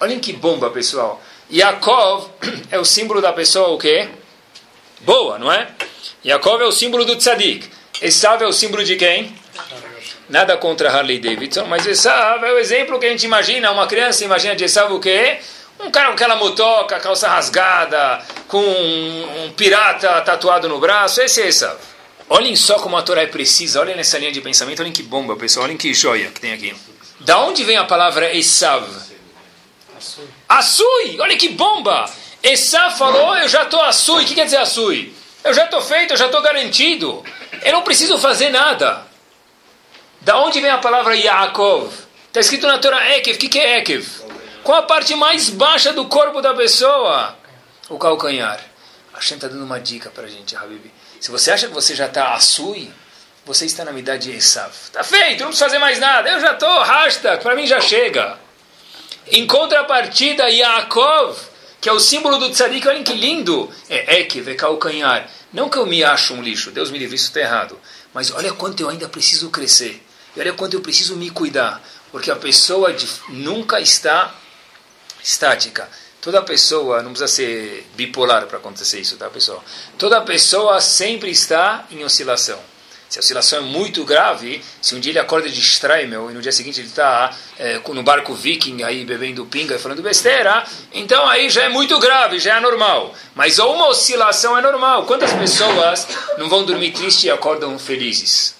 [0.00, 1.20] Olhem que bomba, pessoal.
[1.52, 2.30] Yaakov
[2.70, 4.08] é o símbolo da pessoa o quê?
[5.00, 5.68] Boa, não é?
[6.24, 7.68] Yaakov é o símbolo do tzadik.
[8.00, 9.34] Esav é o símbolo de quem?
[10.28, 13.70] Nada contra Harley Davidson, mas Esav é o exemplo que a gente imagina.
[13.70, 15.38] Uma criança imagina de Esav o quê?
[15.82, 21.48] Um cara com aquela motoca, calça rasgada, com um, pirata tatuado no braço, esse é
[21.48, 21.76] Esav.
[22.28, 25.36] Olhem só como a Torá é precisa, olhem nessa linha de pensamento, olhem que bomba,
[25.36, 26.74] pessoal, olhem que joia que tem aqui.
[27.20, 28.86] Da onde vem a palavra Esav?
[30.48, 31.18] Assui.
[31.20, 32.08] Olha que bomba!
[32.42, 34.22] Esav falou, eu já estou Assui.
[34.24, 35.12] O que quer dizer Assui?
[35.42, 37.24] Eu já estou feito, eu já estou garantido.
[37.64, 39.04] Eu não preciso fazer nada.
[40.20, 41.92] Da onde vem a palavra Yaakov?
[42.28, 43.36] Está escrito na Torá Ekev.
[43.36, 44.06] O que, que é Ekev?
[44.62, 47.36] Qual a parte mais baixa do corpo da pessoa?
[47.88, 48.60] O calcanhar.
[49.12, 50.84] A Hashem está dando uma dica para a gente, Habib.
[51.20, 52.92] Se você acha que você já está assui,
[53.44, 54.72] você está na idade de Esav.
[54.72, 56.30] Está feito, não precisa fazer mais nada.
[56.30, 58.38] Eu já estou, hashtag, para mim já chega.
[59.32, 61.36] Em contrapartida, Yaakov,
[61.80, 63.68] que é o símbolo do tzadik, olhem que lindo.
[63.90, 65.28] É Ekev, é calcanhar.
[65.52, 67.78] Não que eu me acho um lixo, Deus me livre, isso está errado.
[68.14, 70.06] Mas olha quanto eu ainda preciso crescer.
[70.36, 71.82] E olha quanto eu preciso me cuidar.
[72.12, 72.94] Porque a pessoa
[73.28, 74.32] nunca está
[75.22, 75.88] estática.
[76.20, 79.62] Toda pessoa, não precisa ser bipolar para acontecer isso, tá, pessoal?
[79.98, 82.58] Toda pessoa sempre está em oscilação.
[83.12, 86.40] Se a oscilação é muito grave, se um dia ele acorda de Streimel e no
[86.40, 91.28] dia seguinte ele está é, no barco viking aí bebendo pinga e falando besteira, então
[91.28, 93.14] aí já é muito grave, já é anormal.
[93.34, 95.04] Mas uma oscilação é normal.
[95.04, 96.08] Quantas pessoas
[96.38, 98.54] não vão dormir tristes e acordam felizes?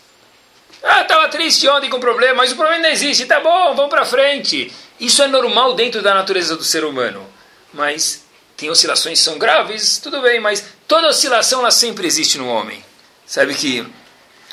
[0.82, 3.24] Ah, estava triste ontem com problema, mas o problema não existe.
[3.24, 4.70] Tá bom, vamos para frente.
[5.02, 7.26] Isso é normal dentro da natureza do ser humano.
[7.74, 8.22] Mas
[8.56, 12.84] tem oscilações que são graves, tudo bem, mas toda oscilação ela sempre existe no homem.
[13.26, 13.84] Sabe que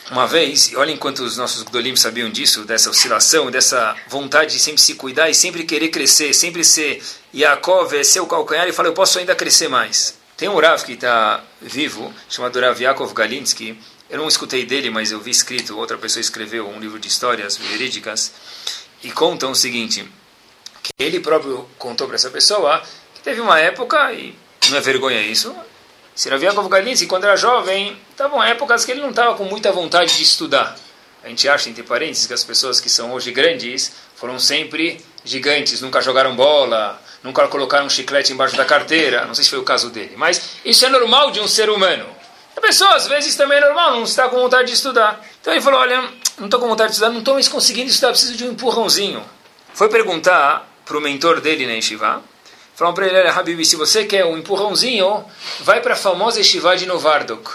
[0.09, 4.81] uma vez, olha enquanto os nossos Gdolim sabiam disso, dessa oscilação, dessa vontade de sempre
[4.81, 6.99] se cuidar e sempre querer crescer, sempre ser
[7.31, 10.17] Yaakov, é ser o calcanhar e falar, eu posso ainda crescer mais.
[10.35, 15.11] Tem um Rav que está vivo, chamado Rav Yaakov Galinsky, eu não escutei dele, mas
[15.11, 18.31] eu vi escrito, outra pessoa escreveu um livro de histórias verídicas,
[19.03, 20.05] e contam o seguinte,
[20.81, 22.81] que ele próprio contou para essa pessoa
[23.13, 24.35] que teve uma época, e
[24.69, 25.55] não é vergonha isso,
[26.15, 29.71] se Rav Yaakov Galinsky, quando era jovem, estavam épocas que ele não estava com muita
[29.71, 30.77] vontade de estudar.
[31.23, 35.81] A gente acha, entre parênteses, que as pessoas que são hoje grandes foram sempre gigantes,
[35.81, 39.63] nunca jogaram bola, nunca colocaram um chiclete embaixo da carteira, não sei se foi o
[39.63, 42.05] caso dele, mas isso é normal de um ser humano.
[42.55, 45.25] A pessoa, às vezes, também é normal, não está com vontade de estudar.
[45.39, 46.01] Então ele falou: Olha,
[46.37, 49.23] não estou com vontade de estudar, não estou mais conseguindo estudar, preciso de um empurrãozinho.
[49.73, 52.23] Foi perguntar para o mentor dele na Yeshiva.
[52.75, 55.23] Falaram para ele: Olha, Habib, se você quer um empurrãozinho,
[55.59, 57.51] vai para a famosa Yeshiva de Novardok.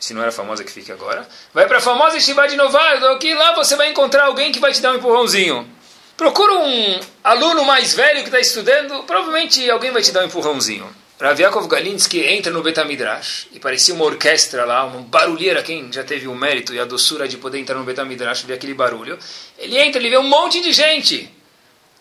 [0.00, 1.28] Se não era famosa que fique agora.
[1.52, 4.72] Vai para a famosa Yeshiva de Novardok e lá você vai encontrar alguém que vai
[4.72, 5.68] te dar um empurrãozinho.
[6.16, 10.88] Procura um aluno mais velho que está estudando, provavelmente alguém vai te dar um empurrãozinho.
[11.20, 11.36] Rav
[11.68, 15.62] Galinsky entra no Betamidrash e parecia uma orquestra lá, uma barulheira.
[15.64, 18.72] Quem já teve o mérito e a doçura de poder entrar no Betamidrash ver aquele
[18.72, 19.18] barulho,
[19.58, 21.37] ele entra, ele vê um monte de gente.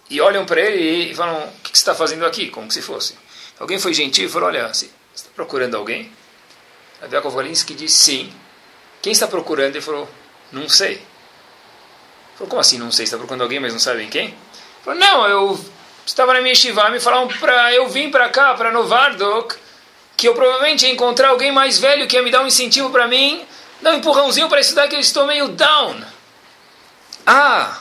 [0.10, 2.50] E olham para ele e falam: O que, você está fazendo aqui?
[2.50, 3.15] Como se fosse.
[3.60, 6.12] Alguém foi gentil e falou: Olha, você está procurando alguém?
[7.02, 8.34] Rav Yaakov Galinsky disse: Sim.
[9.02, 9.76] Quem está procurando?
[9.76, 10.10] Ele falou:
[10.52, 10.93] Não sei.
[10.93, 11.02] Ele
[12.36, 13.04] falou: Como assim não sei?
[13.04, 14.28] Está procurando alguém, mas não sabem quem?
[14.28, 14.36] Ele
[14.84, 15.65] falou: Não, eu
[16.06, 19.56] estava na minha yeshiva, me falaram para eu vim para cá, para Novardok,
[20.15, 23.08] que eu provavelmente ia encontrar alguém mais velho que ia me dar um incentivo para
[23.08, 23.46] mim,
[23.82, 26.02] dar um empurrãozinho para estudar que eu estou meio down.
[27.26, 27.78] Ah,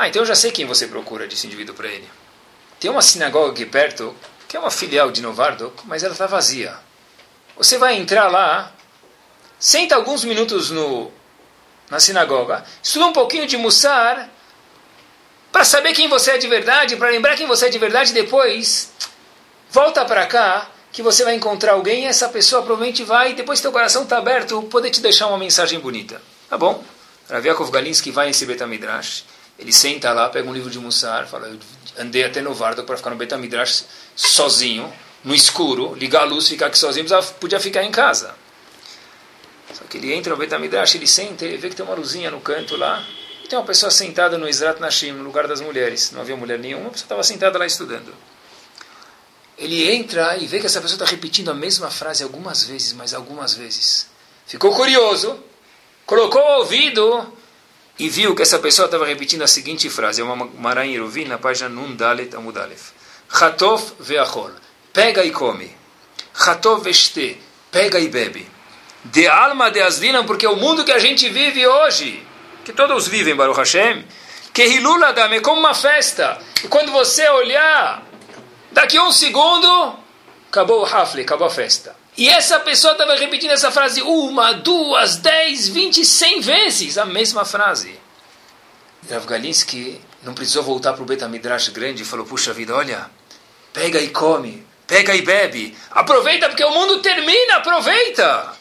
[0.00, 2.08] ah, então eu já sei quem você procura, disse o indivíduo para ele.
[2.78, 4.16] Tem uma sinagoga aqui perto,
[4.48, 6.74] que é uma filial de Novardok, mas ela está vazia.
[7.56, 8.72] Você vai entrar lá,
[9.58, 11.12] senta alguns minutos no,
[11.90, 14.30] na sinagoga, estuda um pouquinho de Mussar,
[15.52, 18.92] para saber quem você é de verdade, para lembrar quem você é de verdade depois,
[19.70, 23.64] volta para cá que você vai encontrar alguém e essa pessoa provavelmente vai, depois que
[23.64, 26.22] teu coração está aberto, poder te deixar uma mensagem bonita.
[26.48, 26.82] Tá bom?
[27.28, 29.24] Rav Yaakov Galinsky vai nesse Betamidrash,
[29.60, 31.58] ele senta lá, pega um livro de Mussar, fala, eu
[31.98, 33.84] andei até no Vardo para ficar no Betamidrash
[34.16, 34.90] sozinho,
[35.22, 37.06] no escuro, ligar a luz, ficar aqui sozinho,
[37.38, 38.34] podia ficar em casa.
[39.74, 42.40] Só que ele entra no Betamidrash, ele senta, ele vê que tem uma luzinha no
[42.40, 43.06] canto lá,
[43.50, 46.10] tem uma pessoa sentada no Israt Nashim, no lugar das mulheres.
[46.12, 48.14] Não havia mulher nenhuma, a pessoa estava sentada lá estudando.
[49.58, 53.12] Ele entra e vê que essa pessoa está repetindo a mesma frase algumas vezes, mas
[53.12, 54.08] algumas vezes.
[54.46, 55.38] Ficou curioso,
[56.06, 57.39] colocou o ouvido
[58.00, 60.20] e viu que essa pessoa estava repetindo a seguinte frase.
[60.20, 62.92] É uma Maran Yeruvin, na página Nundalet Amudalef.
[63.32, 64.52] Chatov veachol.
[64.92, 65.70] Pega e come.
[66.34, 67.40] Chatov veste.
[67.70, 68.48] Pega e bebe.
[69.04, 72.26] De alma de aslinam, porque é o mundo que a gente vive hoje
[72.64, 74.04] que todos vivem, Baruch Hashem,
[74.52, 76.38] que Hilula Dam é como uma festa.
[76.62, 78.02] E quando você olhar,
[78.70, 79.98] daqui a um segundo,
[80.48, 81.96] acabou o Hafle, acabou a festa.
[82.20, 87.46] E essa pessoa estava repetindo essa frase uma, duas, dez, vinte, cem vezes, a mesma
[87.46, 87.98] frase.
[89.10, 93.10] Rav Galinsky não precisou voltar para o Betamidrash grande e falou, puxa vida, olha,
[93.72, 98.52] pega e come, pega e bebe, aproveita porque o mundo termina, aproveita.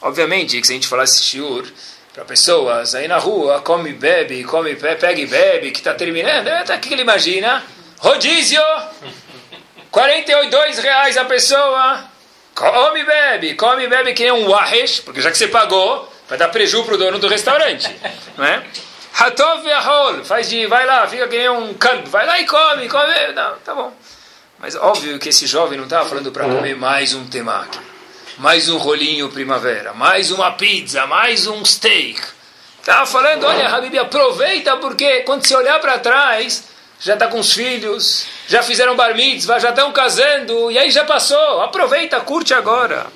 [0.00, 1.66] Obviamente que se a gente falasse shiur,
[2.14, 6.76] para pessoas aí na rua, come, bebe, come, pega e bebe, que está terminando, até
[6.76, 7.64] o que ele imagina?
[7.98, 8.62] Rodízio,
[9.90, 12.16] 42 reais a pessoa,
[12.58, 16.48] come, bebe, come, bebe que nem um wahesh, porque já que você pagou, vai dar
[16.48, 17.88] preju para o dono do restaurante,
[18.36, 18.64] não é?
[19.18, 22.88] Hatov Yahol, faz de, vai lá, fica que nem um canto, vai lá e come,
[22.88, 23.92] come, não, tá bom.
[24.58, 27.78] Mas óbvio que esse jovem não estava falando para comer mais um temaki
[28.38, 32.20] mais um rolinho primavera, mais uma pizza, mais um steak.
[32.78, 36.64] Estava falando, olha, Habib, aproveita porque quando você olhar para trás,
[37.00, 41.04] já está com os filhos, já fizeram bar mitzvah, já estão casando, e aí já
[41.04, 41.60] passou.
[41.60, 43.06] Aproveita, curte agora.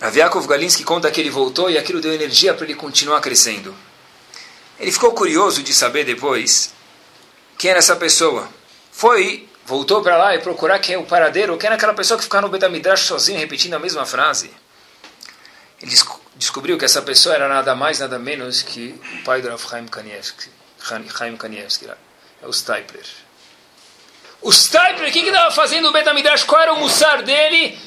[0.00, 3.74] Aviakov Galinsky conta que ele voltou e aquilo deu energia para ele continuar crescendo.
[4.80, 6.74] Ele ficou curioso de saber depois
[7.56, 8.48] quem era essa pessoa.
[8.90, 12.24] Foi voltou para lá e procurar quem é o paradeiro, quem era aquela pessoa que
[12.24, 14.50] ficava no Betamidrash sozinho repetindo a mesma frase.
[15.80, 15.92] Ele
[16.34, 19.86] descobriu que essa pessoa era nada mais, nada menos que o pai do Rav Chaim
[19.86, 20.50] Kanievski.
[21.16, 23.25] Chaim Kanievski, é o Stipler.
[24.42, 26.44] O Stipler, o que estava fazendo no Betamidrash?
[26.44, 27.78] Qual era o mussar dele?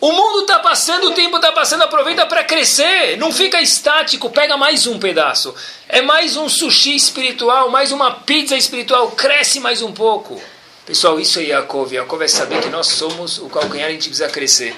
[0.00, 3.16] O mundo está passando, o tempo está passando, aproveita para crescer.
[3.16, 5.54] Não fica estático, pega mais um pedaço.
[5.88, 10.40] É mais um sushi espiritual, mais uma pizza espiritual, cresce mais um pouco.
[10.84, 11.94] Pessoal, isso é Yaakov.
[11.94, 14.76] Yaakov é saber que nós somos o calcanhar e a gente precisa crescer.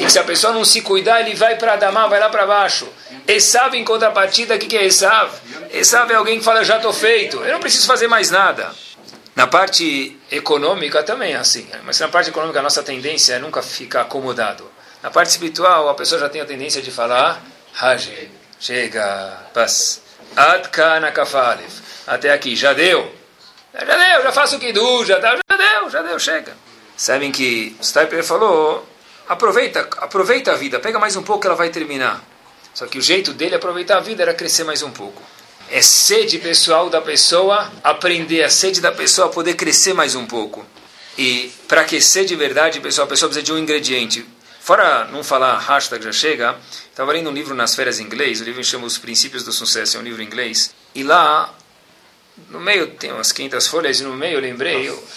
[0.00, 2.44] E que se a pessoa não se cuidar, ele vai para Adamá, vai lá para
[2.44, 2.88] baixo.
[3.28, 5.30] Esav em contrapartida, o que, que é Esav?
[5.70, 8.74] Esav é alguém que fala, já estou feito, eu não preciso fazer mais nada.
[9.36, 11.68] Na parte econômica também é assim.
[11.84, 14.68] Mas na parte econômica a nossa tendência é nunca ficar acomodado.
[15.02, 17.44] Na parte espiritual a pessoa já tem a tendência de falar
[17.78, 20.00] Haje, chega, paz.
[22.06, 23.14] Até aqui, já deu.
[23.74, 26.56] Já deu, já faço o Kiddu, já, tá, já deu, já deu, chega.
[26.96, 28.88] Sabem que Stiper falou,
[29.28, 32.24] aproveita, aproveita a vida, pega mais um pouco ela vai terminar.
[32.72, 35.22] Só que o jeito dele aproveitar a vida era crescer mais um pouco.
[35.70, 40.64] É sede pessoal da pessoa aprender, a sede da pessoa poder crescer mais um pouco.
[41.18, 44.24] E para aquecer de verdade, pessoal, a pessoa precisa de um ingrediente.
[44.60, 46.56] Fora não falar hashtag já chega,
[46.90, 49.96] estava lendo um livro nas férias em inglês, o livro chama Os Princípios do Sucesso,
[49.96, 50.74] é um livro em inglês.
[50.94, 51.54] E lá,
[52.50, 55.08] no meio, tem umas 500 folhas, e no meio eu lembrei, eu,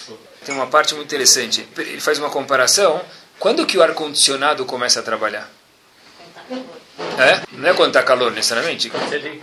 [0.44, 1.68] tem uma parte muito interessante.
[1.76, 3.00] Ele faz uma comparação.
[3.38, 5.50] Quando que o ar-condicionado começa a trabalhar?
[7.18, 7.40] É?
[7.52, 8.90] Não é quando está calor necessariamente.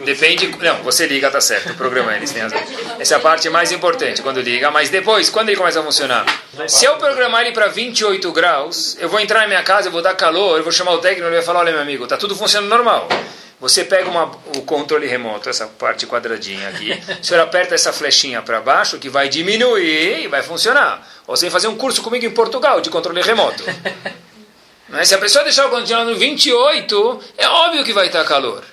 [0.04, 0.48] Depende.
[0.60, 1.72] Não, você liga, tá certo.
[1.72, 2.60] O programa eles têm razão.
[3.00, 4.72] Essa é a parte mais importante, quando liga.
[4.72, 6.26] Mas depois, quando ele começa a funcionar?
[6.68, 10.02] Se eu programar ele para 28 graus, eu vou entrar na minha casa, eu vou
[10.02, 12.18] dar calor, eu vou chamar o técnico e ele vai falar: olha, meu amigo, tá
[12.18, 13.08] tudo funcionando normal.
[13.60, 18.40] Você pega uma, o controle remoto, essa parte quadradinha aqui, o senhor aperta essa flechinha
[18.40, 21.08] para baixo que vai diminuir e vai funcionar.
[21.26, 23.64] Ou você vai fazer um curso comigo em Portugal de controle remoto.
[24.90, 28.64] Mas se a pessoa deixar o condicionado no 28, é óbvio que vai estar calor.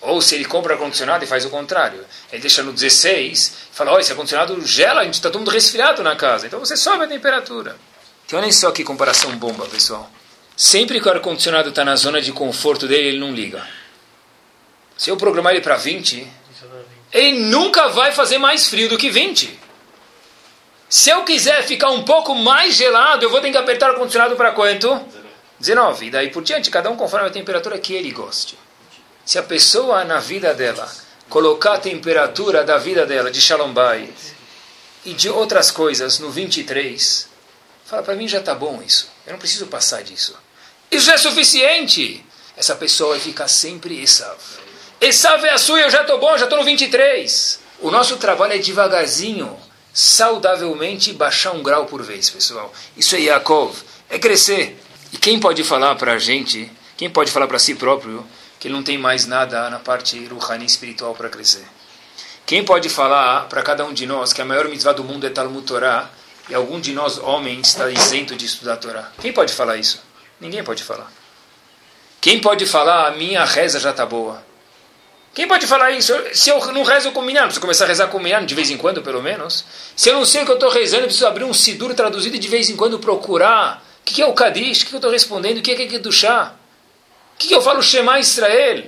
[0.00, 2.04] Ou se ele compra ar-condicionado e faz o contrário.
[2.32, 5.50] Ele deixa no 16 e fala, olha, esse ar-condicionado gela, a gente está todo mundo
[5.50, 6.46] resfriado na casa.
[6.46, 7.76] Então você sobe a temperatura.
[8.24, 10.10] Então olhem só que comparação bomba, pessoal.
[10.56, 13.66] Sempre que o ar-condicionado está na zona de conforto dele, ele não liga.
[14.96, 16.26] Se eu programar ele para 20,
[17.12, 19.58] ele nunca vai fazer mais frio do que 20.
[20.88, 24.36] Se eu quiser ficar um pouco mais gelado, eu vou ter que apertar o ar-condicionado
[24.36, 24.88] para quanto?
[25.60, 26.06] 19.
[26.06, 28.58] E daí por diante, cada um conforme a temperatura que ele goste.
[29.24, 30.90] Se a pessoa na vida dela
[31.28, 34.12] colocar a temperatura da vida dela de Shalom Bay
[35.04, 37.28] e de outras coisas no 23,
[37.84, 39.08] fala para mim já está bom isso.
[39.26, 40.36] Eu não preciso passar disso.
[40.90, 42.24] Isso é suficiente.
[42.56, 44.38] Essa pessoa vai ficar sempre Esav.
[45.00, 47.60] Esav é a sua, eu já estou bom, já estou no 23.
[47.80, 49.56] O nosso trabalho é devagarzinho,
[49.94, 52.72] saudavelmente baixar um grau por vez, pessoal.
[52.96, 53.76] Isso é Yaakov,
[54.08, 54.79] é crescer.
[55.12, 58.24] E quem pode falar para a gente, quem pode falar para si próprio,
[58.58, 61.64] que ele não tem mais nada na parte ruhani espiritual para crescer?
[62.46, 65.30] Quem pode falar para cada um de nós que a maior mitzvah do mundo é
[65.30, 66.10] Talmud Torah
[66.48, 69.12] e algum de nós, homens, está isento de estudar a Torá?
[69.20, 70.02] Quem pode falar isso?
[70.40, 71.12] Ninguém pode falar.
[72.20, 74.44] Quem pode falar a minha reza já está boa?
[75.32, 76.12] Quem pode falar isso?
[76.34, 78.76] Se eu não rezo com minyan, preciso começar a rezar com minyan de vez em
[78.76, 79.64] quando, pelo menos.
[79.94, 82.34] Se eu não sei o que eu estou rezando, eu preciso abrir um sidur traduzido
[82.34, 84.82] e de vez em quando procurar o que, que é o Kadish?
[84.82, 85.58] O que, que eu estou respondendo?
[85.58, 86.54] O que que é Kedushá?
[87.34, 88.84] O que, que eu falo Shema Israel?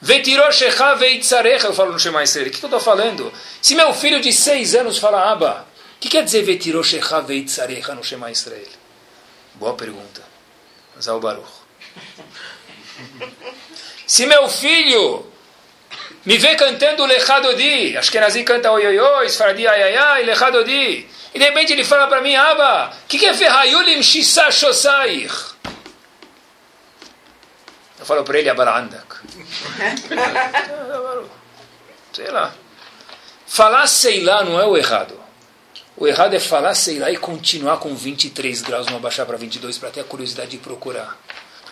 [0.00, 2.48] Vetiroshecha veitzarecha, eu falo no Shema Israel.
[2.48, 3.32] O que, que eu estou falando?
[3.62, 8.04] Se meu filho de seis anos fala Abba, o que quer dizer Vetiroshecha veitzarecha no
[8.04, 8.68] Shema Israel?
[9.54, 10.22] Boa pergunta.
[11.00, 11.46] Zal Baruch.
[14.06, 15.26] Se meu filho
[16.24, 21.38] me vê cantando Lechadodi, Ashkenazi canta oi oi oi, Sfaradi ai ai ai, Lechadodi, e
[21.38, 25.54] de repente ele fala para mim, Abba, o que, que é Ferrayulim Shisa Shosaich?
[27.98, 29.16] Eu falo para ele, Abarandak.
[32.10, 32.54] sei lá.
[33.46, 35.20] Falar sei lá não é o errado.
[35.94, 39.76] O errado é falar sei lá e continuar com 23 graus, não abaixar para 22
[39.76, 41.18] para ter a curiosidade de procurar.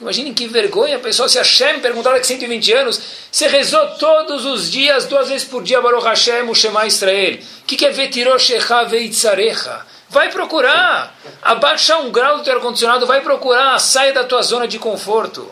[0.05, 3.01] Imaginem que vergonha, pessoal, se Hashem perguntar daqui 120 anos,
[3.33, 7.39] você rezou todos os dias, duas vezes por dia, Baruch Hashem, o Shema Israel.
[7.63, 9.87] O que, que é Vetiroshecha Veitzarecha?
[10.11, 11.19] Vai procurar.
[11.41, 13.79] Abaixa um grau do teu ar-condicionado, vai procurar.
[13.79, 15.51] Saia da tua zona de conforto.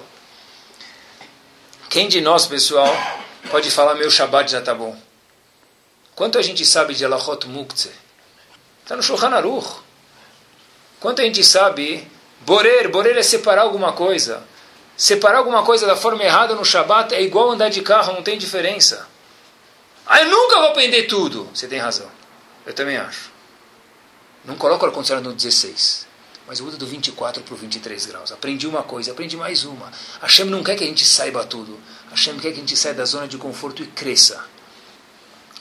[1.89, 2.95] Quem de nós, pessoal,
[3.51, 4.95] pode falar meu Shabbat já está bom?
[6.15, 7.95] Quanto a gente sabe de Elachot Muktzeh?
[8.83, 9.81] Está no Shulchan Aruch.
[11.01, 12.07] Quanto a gente sabe
[12.45, 14.43] Borer, borer é separar alguma coisa.
[14.97, 18.37] Separar alguma coisa da forma errada no Shabat é igual andar de carro, não tem
[18.37, 19.09] diferença.
[20.07, 21.49] Ah, eu nunca vou aprender tudo.
[21.55, 22.11] Você tem razão.
[22.67, 23.31] Eu também acho.
[24.45, 26.07] Não coloco o ar-condicionado no 16.
[26.47, 28.33] Mas muda do 24 para o 23 graus.
[28.33, 29.91] Aprendi uma coisa, aprendi mais uma.
[30.21, 31.79] Hashem não quer que a gente saiba tudo.
[32.11, 34.45] Hashem quer que a gente saia da zona de conforto e cresça.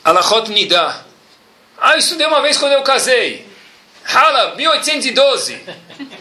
[0.04, 1.06] Alachot Nida.
[1.78, 3.51] Ah, eu estudei uma vez quando eu casei.
[4.14, 5.62] Hala, 1812.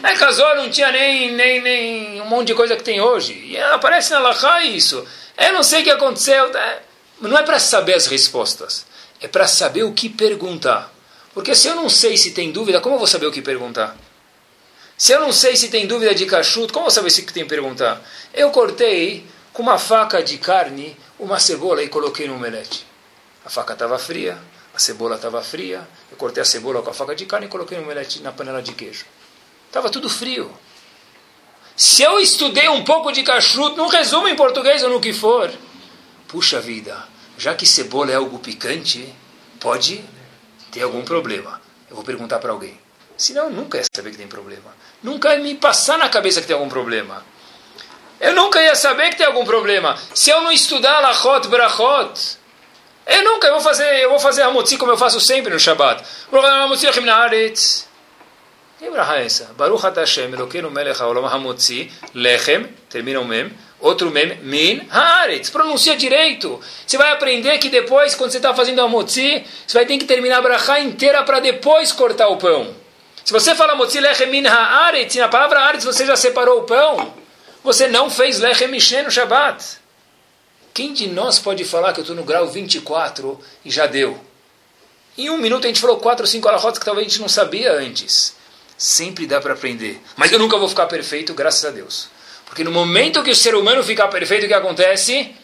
[0.03, 3.33] Aí casou, não tinha nem, nem, nem um monte de coisa que tem hoje.
[3.33, 5.05] E aparece na Lachá isso.
[5.37, 6.55] Eu não sei o que aconteceu.
[6.55, 6.81] É,
[7.19, 8.85] não é para saber as respostas.
[9.19, 10.91] É para saber o que perguntar.
[11.33, 13.95] Porque se eu não sei se tem dúvida, como eu vou saber o que perguntar?
[14.97, 17.43] Se eu não sei se tem dúvida de cachuto, como eu vou saber se tem
[17.43, 18.01] que perguntar?
[18.33, 22.85] Eu cortei com uma faca de carne uma cebola e coloquei no omelete.
[23.45, 24.37] A faca estava fria,
[24.73, 25.87] a cebola estava fria,
[26.21, 28.73] cortei a cebola com a faca de carne e coloquei no omelete na panela de
[28.73, 29.05] queijo.
[29.65, 30.55] Estava tudo frio.
[31.75, 35.51] Se eu estudei um pouco de cachuto, num resumo em português ou no que for,
[36.27, 36.95] puxa vida,
[37.39, 39.11] já que cebola é algo picante,
[39.59, 40.05] pode
[40.71, 41.59] ter algum problema.
[41.89, 42.79] Eu vou perguntar para alguém.
[43.17, 44.75] Senão eu nunca ia saber que tem problema.
[45.01, 47.25] Nunca ia me passar na cabeça que tem algum problema.
[48.19, 49.97] Eu nunca ia saber que tem algum problema.
[50.13, 52.37] Se eu não estudar Lachot Brachot,
[53.05, 56.03] eu nunca eu vou fazer, eu vou fazer Hamotzi como eu faço sempre no Shabbat.
[58.81, 59.53] Que bracha é essa?
[59.55, 65.51] Baruch Hashem, Elokeinu melech haolam hamotzi, lechem, termina o mem, outro mem, min haaretz.
[65.51, 66.59] Pronuncia direito.
[66.87, 70.39] Você vai aprender que depois, quando você está fazendo hamotzi, você vai ter que terminar
[70.39, 72.73] a bracha inteira para depois cortar o pão.
[73.23, 77.13] Se você fala hamotzi, lechem, min haaretz, na palavra haaretz você já separou o pão,
[77.63, 79.80] você não fez lechem mishen no Shabbat.
[80.73, 84.19] Quem de nós pode falar que eu estou no grau 24 e já deu?
[85.17, 87.27] Em um minuto a gente falou quatro ou cinco alahotas que talvez a gente não
[87.27, 88.35] sabia antes.
[88.77, 90.01] Sempre dá para aprender.
[90.15, 92.09] Mas eu nunca vou ficar perfeito, graças a Deus.
[92.45, 95.35] Porque no momento que o ser humano ficar perfeito, o que acontece?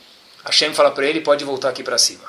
[0.46, 2.24] Hashem fala para ele, pode voltar aqui para cima.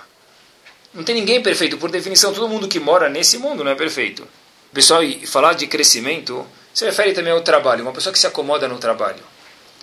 [0.92, 1.78] Não tem ninguém perfeito.
[1.78, 4.26] Por definição, todo mundo que mora nesse mundo não é perfeito.
[4.72, 7.82] Pessoal, e falar de crescimento se refere também ao trabalho.
[7.82, 9.22] Uma pessoa que se acomoda no trabalho.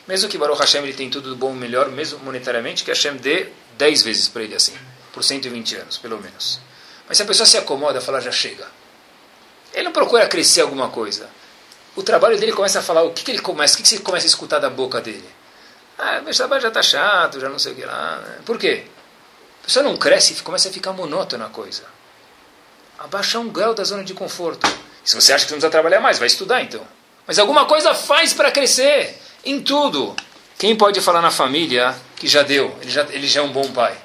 [0.08, 3.50] Mesmo que Baruch Hashem ele tem tudo do bom melhor, mesmo monetariamente, que Hashem dê
[3.78, 4.74] 10 vezes para ele assim.
[5.12, 6.60] Por 120 anos, pelo menos.
[7.08, 8.68] Mas se a pessoa se acomoda, fala já chega.
[9.74, 11.30] Ele não procura crescer alguma coisa.
[11.96, 14.00] O trabalho dele começa a falar o que, que ele começa, o que, que você
[14.00, 15.28] começa a escutar da boca dele.
[15.98, 18.22] Ah, meu trabalho já está chato, já não sei o que lá.
[18.46, 18.84] Por quê?
[19.62, 21.84] A pessoa não cresce e começa a ficar monótona a coisa.
[23.00, 24.68] Abaixa um grau da zona de conforto.
[25.04, 26.86] Se você acha que não precisa trabalhar mais, vai estudar então.
[27.26, 29.20] Mas alguma coisa faz para crescer.
[29.46, 30.16] Em tudo.
[30.58, 32.76] Quem pode falar na família que já deu?
[32.82, 33.96] Ele já, ele já é um bom pai.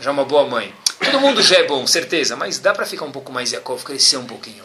[0.00, 0.74] Já é uma boa mãe.
[1.04, 2.34] Todo mundo já é bom, certeza.
[2.34, 4.64] Mas dá para ficar um pouco mais Yaakov, crescer um pouquinho.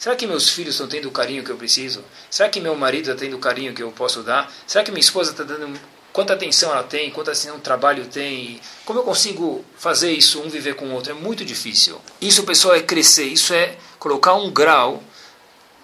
[0.00, 2.04] Será que meus filhos estão tendo o carinho que eu preciso?
[2.28, 4.52] Será que meu marido está tendo o carinho que eu posso dar?
[4.66, 5.78] Será que minha esposa está dando
[6.12, 8.60] quanta atenção ela tem, quanta atenção o trabalho tem?
[8.84, 11.12] Como eu consigo fazer isso, um viver com o outro?
[11.12, 12.00] É muito difícil.
[12.20, 13.26] Isso, pessoal, é crescer.
[13.26, 15.00] Isso é colocar um grau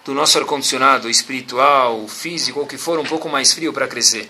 [0.09, 4.27] do nosso ar-condicionado espiritual, físico, ou que for, um pouco mais frio para crescer.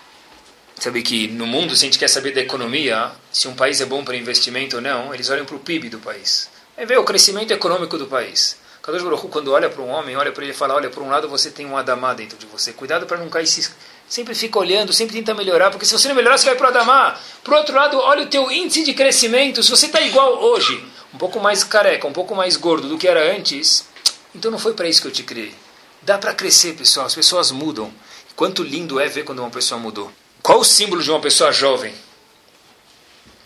[0.77, 3.85] Sabe que no mundo, se a gente quer saber da economia, se um país é
[3.85, 6.49] bom para investimento ou não, eles olham para o PIB do país.
[6.75, 8.57] É ver o crescimento econômico do país.
[8.81, 11.09] Kadosh Baruch quando olha para um homem, olha para ele e fala, olha, por um
[11.09, 12.73] lado você tem um Adamá dentro de você.
[12.73, 16.37] Cuidado para não cair, sempre fica olhando, sempre tenta melhorar, porque se você não melhorar,
[16.37, 17.17] você vai para o Adamá.
[17.41, 19.63] Por outro lado, olha o teu índice de crescimento.
[19.63, 23.07] Se você está igual hoje, um pouco mais careca, um pouco mais gordo do que
[23.07, 23.87] era antes,
[24.35, 25.53] então não foi para isso que eu te criei.
[26.01, 27.05] Dá para crescer, pessoal.
[27.05, 27.93] As pessoas mudam.
[28.35, 30.11] Quanto lindo é ver quando uma pessoa mudou.
[30.41, 31.93] Qual o símbolo de uma pessoa jovem?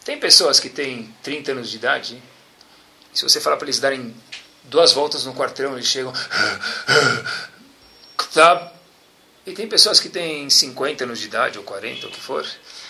[0.06, 2.22] Tem pessoas que têm 30 anos de idade,
[3.14, 4.14] e se você falar para eles darem
[4.64, 6.14] duas voltas no quarteirão, eles chegam.
[8.34, 8.72] Tá?
[9.46, 12.44] E tem pessoas que têm 50 anos de idade, ou 40, ou o que for.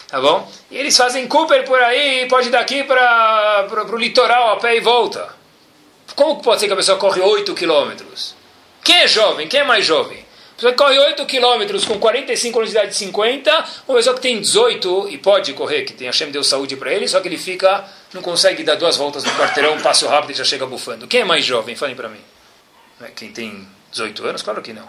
[0.08, 0.50] Tá bom?
[0.72, 4.80] E eles fazem Cooper por aí, pode ir daqui para o litoral a pé e
[4.80, 5.36] volta.
[6.16, 8.36] Como pode ser que a pessoa corre 8 quilômetros?
[8.84, 9.48] Quem é jovem?
[9.48, 10.26] Quem é mais jovem?
[10.52, 14.16] A pessoa que corre 8 quilômetros com 45 anos de idade de 50, uma pessoa
[14.16, 17.28] que tem 18 e pode correr, que tem Hashem deu saúde para ele, só que
[17.28, 20.66] ele fica não consegue dar duas voltas no quarteirão, um passo rápido e já chega
[20.66, 21.08] bufando.
[21.08, 21.76] Quem é mais jovem?
[21.76, 22.22] Falem para mim.
[23.02, 24.42] É quem tem 18 anos?
[24.42, 24.88] Claro que não.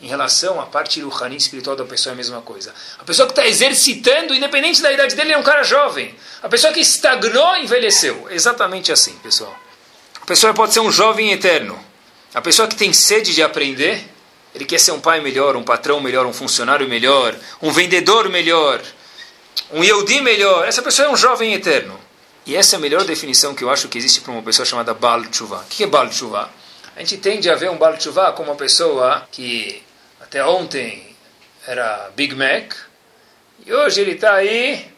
[0.00, 2.74] Em relação à parte ruhani espiritual da pessoa é a mesma coisa.
[2.98, 6.14] A pessoa que está exercitando, independente da idade dele, é um cara jovem.
[6.42, 8.26] A pessoa que estagnou, envelheceu.
[8.30, 9.54] Exatamente assim, pessoal.
[10.20, 11.78] A pessoa pode ser um jovem eterno.
[12.34, 14.04] A pessoa que tem sede de aprender,
[14.52, 17.32] ele quer ser um pai melhor, um patrão melhor, um funcionário melhor,
[17.62, 18.82] um vendedor melhor,
[19.72, 20.66] um Yehudi melhor.
[20.66, 21.98] Essa pessoa é um jovem eterno.
[22.44, 24.92] E essa é a melhor definição que eu acho que existe para uma pessoa chamada
[24.92, 25.58] Baal Tshuva.
[25.58, 26.50] O que é Baal Tshuva?
[26.96, 29.80] A gente tende a ver um Baal Tshuva como uma pessoa que
[30.20, 31.14] até ontem
[31.66, 32.74] era Big Mac
[33.64, 34.92] e hoje ele está aí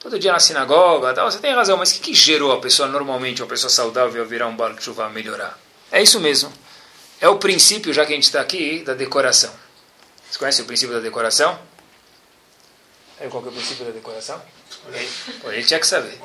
[0.00, 1.14] todo dia na sinagoga.
[1.24, 4.48] Você tem razão, mas o que, que gerou a pessoa normalmente, uma pessoa saudável, virar
[4.48, 5.58] um Baal Tshuva, melhorar?
[5.92, 6.52] É isso mesmo.
[7.22, 9.50] É o princípio, já que a gente está aqui, da decoração.
[10.28, 11.56] Você conhece o princípio da decoração?
[13.30, 14.42] Qual é o princípio da decoração?
[14.92, 15.08] Ele,
[15.44, 16.18] ele tinha que saber.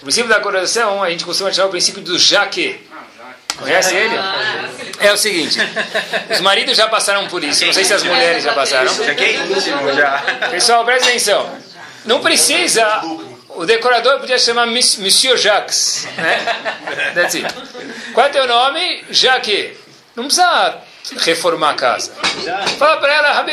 [0.00, 2.80] O princípio da decoração, a gente costuma chamar o princípio do jaque.
[3.58, 4.14] Conhece ele?
[5.00, 5.58] É o seguinte,
[6.32, 8.90] os maridos já passaram por isso, não sei se as mulheres já passaram.
[10.50, 11.58] Pessoal, presta atenção.
[12.06, 13.02] Não precisa
[13.58, 16.06] o decorador podia chamar Monsieur Jacques.
[16.16, 17.12] Né?
[17.14, 17.52] That's it.
[18.14, 19.04] Qual é teu nome?
[19.10, 19.87] Jacques.
[20.18, 20.78] Não precisa
[21.18, 22.12] reformar a casa.
[22.76, 23.46] Fala para ela,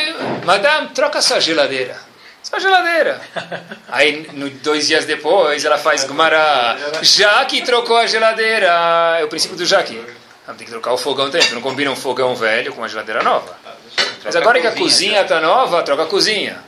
[0.44, 1.96] madame, troca sua geladeira.
[2.42, 3.20] Sua geladeira.
[3.88, 6.76] Aí, no, dois dias depois, ela faz Gumara.
[7.02, 8.66] Jaque trocou a geladeira.
[9.20, 10.00] É o princípio do Jaque.
[10.58, 11.48] Tem que trocar o fogão também.
[11.52, 13.56] Não combina um fogão velho com uma geladeira nova.
[14.24, 16.58] Mas agora que a cozinha está nova, troca a cozinha.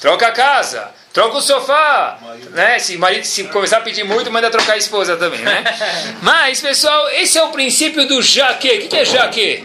[0.00, 0.90] Troca a casa.
[1.12, 2.18] Troca o sofá,
[2.50, 2.78] né?
[2.78, 5.64] Se marido se começar a pedir muito, manda trocar a esposa também, né?
[6.22, 8.68] Mas, pessoal, esse é o princípio do jaque.
[8.68, 9.64] O que é jaque?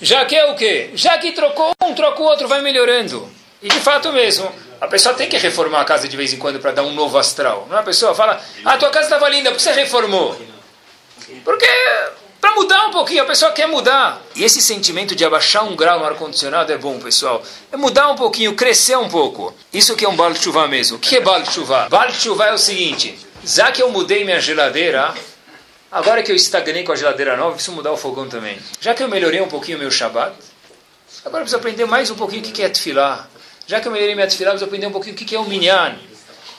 [0.00, 0.90] Jaque é o quê?
[0.94, 3.26] Jaque trocou um, troca o outro, vai melhorando.
[3.62, 6.60] E de fato mesmo, a pessoa tem que reformar a casa de vez em quando
[6.60, 7.66] para dar um novo astral.
[7.70, 10.38] Não é a pessoa fala, ah, tua casa estava linda, por que você reformou?
[11.42, 11.66] Porque
[12.44, 14.20] para mudar um pouquinho, a pessoa quer mudar.
[14.36, 17.42] E esse sentimento de abaixar um grau no ar-condicionado é bom, pessoal.
[17.72, 19.54] É mudar um pouquinho, crescer um pouco.
[19.72, 20.98] Isso que é um bal de chuva mesmo.
[20.98, 21.88] O que é bal de chuva?
[21.88, 25.14] Bal de chuva é o seguinte, já que eu mudei minha geladeira,
[25.90, 28.58] agora que eu estagnei com a geladeira nova, preciso mudar o fogão também.
[28.78, 30.36] Já que eu melhorei um pouquinho o meu Shabbat,
[31.24, 33.26] agora preciso aprender mais um pouquinho o que é tefilah.
[33.66, 35.96] Já que eu melhorei minha tefilah, preciso aprender um pouquinho o que é o minyan.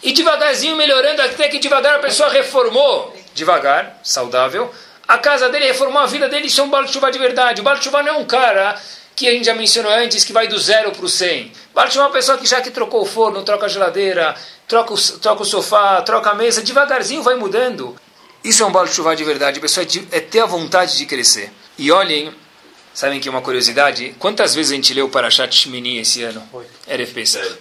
[0.01, 3.15] E devagarzinho melhorando até que devagar a pessoa reformou.
[3.35, 4.73] Devagar, saudável
[5.07, 7.61] a casa dele, reformou a vida dele, isso é um Baal de verdade.
[7.61, 8.79] O Baal não é um cara
[9.15, 11.51] que a gente já mencionou antes, que vai do zero para o cem.
[11.73, 14.35] Baal Tshuva é uma pessoa que já que trocou o forno, troca a geladeira,
[14.67, 17.95] troca o, troca o sofá, troca a mesa, devagarzinho vai mudando.
[18.43, 19.59] Isso é um Baal de verdade.
[19.59, 21.51] A pessoa é, é ter a vontade de crescer.
[21.77, 22.33] E olhem,
[22.93, 24.15] sabem que é uma curiosidade?
[24.19, 26.43] Quantas vezes a gente leu Parashat Shmini esse ano?
[26.87, 27.57] Erev Pesach.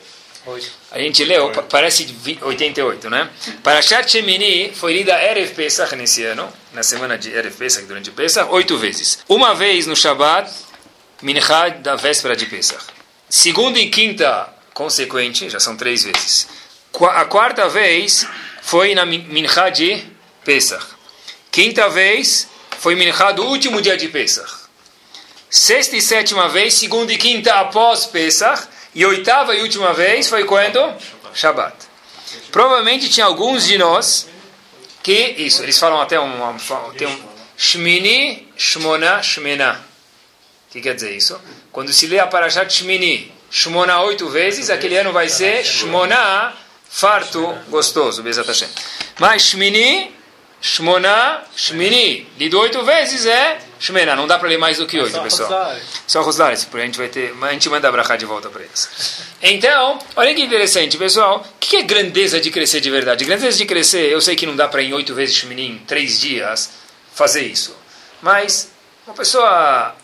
[0.90, 3.30] A gente leu, parece 88, né?
[3.62, 8.50] Parashat Shemini foi lida Erev Pesach nesse ano, na semana de Erev Pesach, durante Pesach,
[8.50, 9.20] oito vezes.
[9.28, 10.52] Uma vez no Shabbat,
[11.22, 12.84] Minchá da véspera de Pesach.
[13.28, 16.46] Segunda e quinta, consequente, já são três vezes.
[17.00, 18.26] A quarta vez
[18.62, 20.04] foi na Minchá de
[20.44, 20.84] Pesach.
[21.50, 22.46] Quinta vez
[22.78, 24.64] foi Minchá do último dia de Pesach.
[25.48, 28.68] Sexta e sétima vez, segunda e quinta após Pesach.
[28.94, 30.78] E oitava e última vez foi quando?
[31.34, 31.74] Shabbat.
[32.52, 34.28] Provavelmente tinha alguns de nós
[35.02, 36.56] que, isso, eles falam até um,
[36.96, 37.22] tem um
[37.56, 39.84] Shmini, Shmona, Shmena.
[40.68, 41.40] O que quer dizer isso?
[41.72, 46.52] Quando se lê a Parashat Shmini, Shmona oito vezes, aquele ano vai ser Shmona,
[46.88, 48.68] farto, gostoso, Bezat.
[49.18, 50.14] Mas Shmini,
[50.60, 54.16] Shmona, Shmini, lido oito vezes é Shmena.
[54.16, 55.76] Não dá para ler mais do que oito, pessoal.
[56.06, 59.20] Só Rosdares, porque a gente vai ter, a gente manda abraçar de volta para eles.
[59.42, 61.40] Então, olha que interessante, pessoal.
[61.40, 63.26] O que é grandeza de crescer de verdade?
[63.26, 66.18] Grandeza de crescer, eu sei que não dá para em oito vezes Shmini, em três
[66.18, 66.70] dias,
[67.12, 67.76] fazer isso.
[68.22, 68.70] Mas,
[69.06, 69.94] uma pessoa,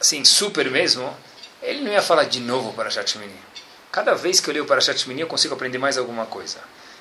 [0.00, 1.12] assim, super mesmo,
[1.60, 3.34] ele não ia falar de novo para Shmini.
[3.90, 6.58] Cada vez que eu leio para Shmini, eu consigo aprender mais alguma coisa.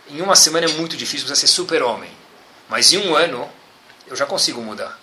[0.09, 2.09] Em uma semana é muito difícil, precisa ser super homem.
[2.67, 3.47] Mas em um ano,
[4.07, 5.02] eu já consigo mudar.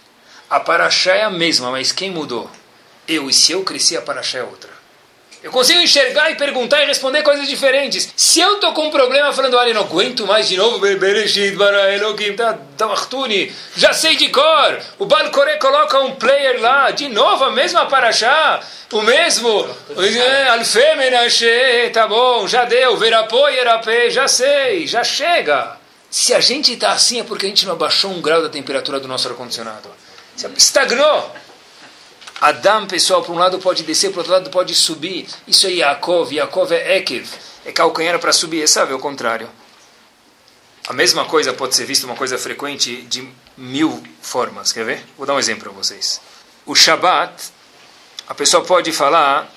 [0.51, 2.51] A paraxá é a mesma, mas quem mudou?
[3.07, 3.31] Eu.
[3.31, 4.81] E se eu cresci, a paraxá é outra.
[5.43, 8.13] Eu consigo enxergar e perguntar e responder coisas diferentes.
[8.15, 10.79] Se eu estou com um problema falando, olha, não aguento mais de novo,
[12.77, 14.81] Tamartuni, tá, já sei de cor.
[14.99, 18.61] O Balcore coloca um player lá, de novo a mesma paraxá,
[18.93, 19.67] o mesmo,
[21.43, 25.79] é, tá bom, já deu, Verapô Yerapê, já sei, já chega.
[26.11, 29.01] Se a gente está assim é porque a gente não abaixou um grau da temperatura
[29.01, 29.89] do nosso ar-condicionado.
[30.57, 31.35] Estagnou.
[32.41, 35.27] Adam, pessoal, para um lado pode descer, para outro lado pode subir.
[35.47, 36.33] Isso é Yaakov.
[36.33, 37.29] Yaakov é Ekev.
[37.67, 38.67] É calcanhar para subir.
[38.67, 39.49] Sabe, é o contrário.
[40.89, 44.73] A mesma coisa pode ser vista uma coisa frequente de mil formas.
[44.73, 45.07] Quer ver?
[45.17, 46.21] Vou dar um exemplo para vocês.
[46.65, 47.33] O Shabat,
[48.27, 49.49] a pessoa pode falar,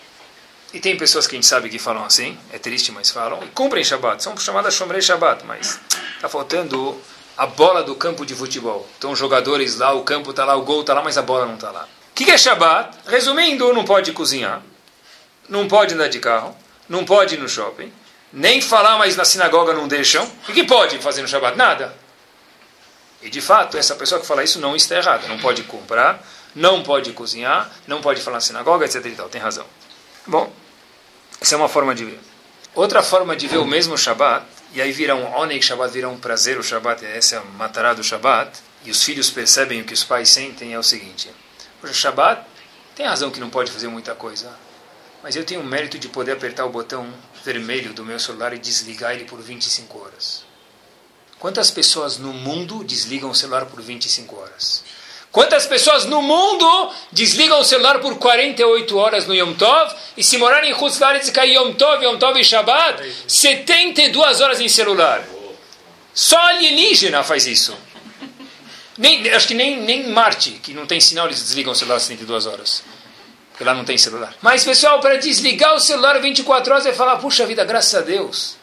[0.74, 3.48] e tem pessoas que a gente sabe que falam assim, é triste, mas falam, e
[3.48, 4.22] cumprem Shabat.
[4.22, 5.80] São chamadas Shomrei Shabat, mas
[6.16, 7.00] está faltando
[7.38, 8.88] a bola do campo de futebol.
[8.98, 11.56] Então, jogadores lá, o campo está lá, o gol está lá, mas a bola não
[11.56, 11.84] está lá.
[12.12, 12.98] O que, que é Shabat?
[13.08, 14.62] Resumindo, não pode cozinhar,
[15.50, 16.56] não pode andar de carro,
[16.88, 17.92] não pode ir no shopping,
[18.32, 20.24] nem falar, mas na sinagoga não deixam.
[20.48, 21.58] O que pode fazer no Shabat?
[21.58, 21.96] Nada.
[23.22, 25.28] E de fato, essa pessoa que fala isso não está errada.
[25.28, 26.22] Não pode comprar,
[26.54, 29.04] não pode cozinhar, não pode falar na sinagoga, etc.
[29.06, 29.30] E tal.
[29.30, 29.66] Tem razão.
[30.28, 30.52] Bom,
[31.42, 32.20] essa é uma forma de ver.
[32.76, 36.18] Outra forma de ver o mesmo Shabat e aí vira um Onek Shabbat, vira um
[36.18, 39.94] prazer o Shabbat, essa é a matará do Shabbat, e os filhos percebem o que
[39.94, 41.30] os pais sentem, é o seguinte,
[41.82, 42.44] o Shabbat
[42.96, 44.52] tem razão que não pode fazer muita coisa,
[45.22, 47.12] mas eu tenho o mérito de poder apertar o botão
[47.44, 50.44] vermelho do meu celular e desligar ele por 25 horas.
[51.40, 54.84] Quantas pessoas no mundo desligam o celular por 25 horas?
[55.34, 60.38] Quantas pessoas no mundo desligam o celular por 48 horas no Yom Tov e se
[60.38, 65.26] morarem em Hutzlaretz e cair Yom Tov, Yom Tov e Shabbat, 72 horas em celular.
[66.14, 67.76] Só alienígena faz isso.
[68.96, 72.46] Nem, acho que nem, nem Marte, que não tem sinal, eles desligam o celular 72
[72.46, 72.84] horas.
[73.50, 74.36] Porque lá não tem celular.
[74.40, 78.56] Mas, pessoal, para desligar o celular 24 horas é falar, puxa vida, graças a Deus.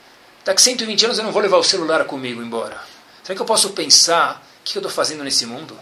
[0.44, 2.80] Daqui 120 anos eu não vou levar o celular comigo embora.
[3.24, 5.76] Será que eu posso pensar o que eu estou fazendo nesse mundo?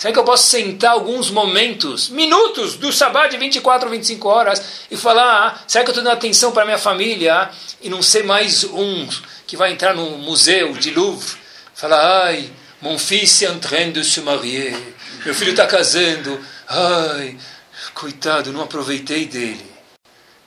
[0.00, 4.86] Será que eu posso sentar alguns momentos, minutos do sabá de 24 ou 25 horas
[4.90, 7.50] e falar: ah, será que eu estou dando atenção para minha família
[7.82, 9.06] e não ser mais um
[9.46, 11.36] que vai entrar no museu de Louvre?
[11.74, 14.74] Falar: ai, mon fils est en train de se marier.
[15.22, 16.42] Meu filho está casando.
[16.66, 17.36] Ai,
[17.92, 19.70] coitado, não aproveitei dele.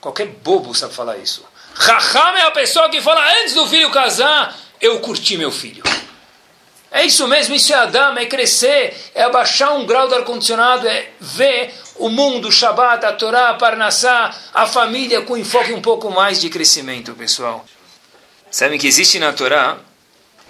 [0.01, 1.45] Qualquer bobo sabe falar isso.
[1.75, 5.83] Raham é a pessoa que fala antes do filho casar, eu curti meu filho.
[6.93, 11.09] É isso mesmo, isso é Adam, é crescer, é abaixar um grau do ar-condicionado, é
[11.19, 16.11] ver o mundo, o Shabbat, a Torá, a Parnassá, a família com enfoque um pouco
[16.11, 17.65] mais de crescimento, pessoal.
[18.51, 19.79] Sabem que existe na Torá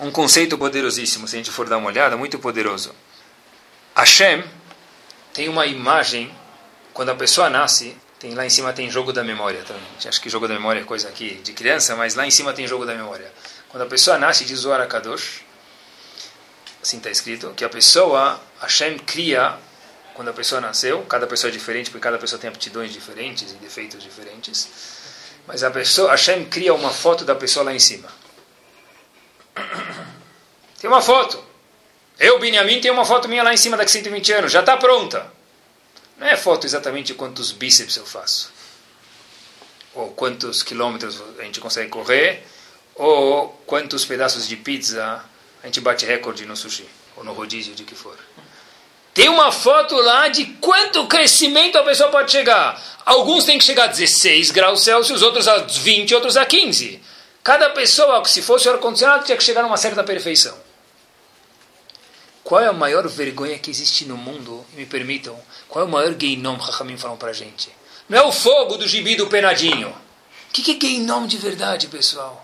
[0.01, 2.93] um conceito poderosíssimo, se a gente for dar uma olhada, muito poderoso.
[3.95, 4.43] Hashem
[5.33, 6.29] tem uma imagem,
[6.93, 9.83] quando a pessoa nasce, tem, lá em cima tem jogo da memória também.
[10.05, 12.67] Acho que jogo da memória é coisa aqui de criança, mas lá em cima tem
[12.67, 13.31] jogo da memória.
[13.69, 15.41] Quando a pessoa nasce, diz o Arakadosh,
[16.83, 19.57] assim está escrito, que a pessoa, Hashem cria,
[20.13, 23.55] quando a pessoa nasceu, cada pessoa é diferente, porque cada pessoa tem aptidões diferentes e
[23.55, 24.67] defeitos diferentes,
[25.47, 28.09] mas a pessoa, Hashem cria uma foto da pessoa lá em cima.
[30.79, 31.41] Tem uma foto.
[32.19, 35.31] Eu, Benjamin, tenho uma foto minha lá em cima daqui 120 anos, já está pronta.
[36.17, 38.51] Não é foto exatamente de quantos bíceps eu faço,
[39.93, 42.45] ou quantos quilômetros a gente consegue correr,
[42.95, 45.23] ou quantos pedaços de pizza
[45.63, 46.85] a gente bate recorde no sushi,
[47.15, 48.17] ou no rodízio, de que for.
[49.13, 52.81] Tem uma foto lá de quanto crescimento a pessoa pode chegar.
[53.05, 57.01] Alguns têm que chegar a 16 graus Celsius, outros a 20, outros a 15.
[57.41, 60.57] Cada pessoa, se fosse ar-condicionado, tinha que chegar a uma certa perfeição.
[62.43, 64.65] Qual é a maior vergonha que existe no mundo?
[64.73, 65.39] Me permitam.
[65.69, 67.69] Qual é o maior geinom que Rahamim falam para a gente?
[68.09, 69.89] Não é o fogo do gibi do penadinho.
[69.89, 72.42] O que, que é geinom de verdade, pessoal?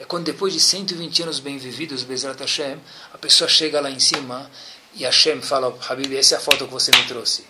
[0.00, 2.80] É quando depois de 120 anos bem vividos, Bezrat Hashem,
[3.12, 4.50] a pessoa chega lá em cima
[4.94, 7.44] e Hashem fala, Habib, essa é a foto que você me trouxe.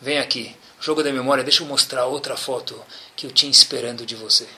[0.00, 2.82] Vem aqui, jogo da memória, deixa eu mostrar outra foto
[3.14, 4.48] que eu tinha esperando de você.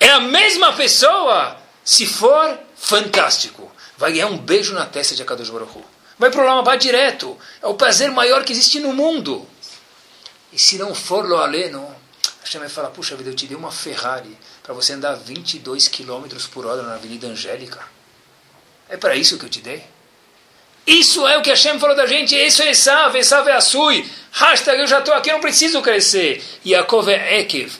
[0.00, 3.70] É a mesma pessoa, se for fantástico.
[3.98, 5.84] Vai ganhar um beijo na testa de Akadosh Baruch Hu.
[6.18, 7.36] Vai para o Lamabá direto.
[7.60, 9.46] É o prazer maior que existe no mundo.
[10.50, 11.94] E se não for lo aleno,
[12.42, 14.36] Hashem vai falar, puxa vida, eu te dei uma Ferrari
[14.70, 17.80] para você andar 22 km por hora na Avenida Angélica.
[18.88, 19.82] É para isso que eu te dei?
[20.86, 22.36] Isso é o que Hashem falou da gente.
[22.36, 24.08] Isso é Esav, Esav é Asui.
[24.30, 26.40] Hashtag eu já estou aqui, eu não preciso crescer.
[26.64, 27.72] Yaakov é Ekev.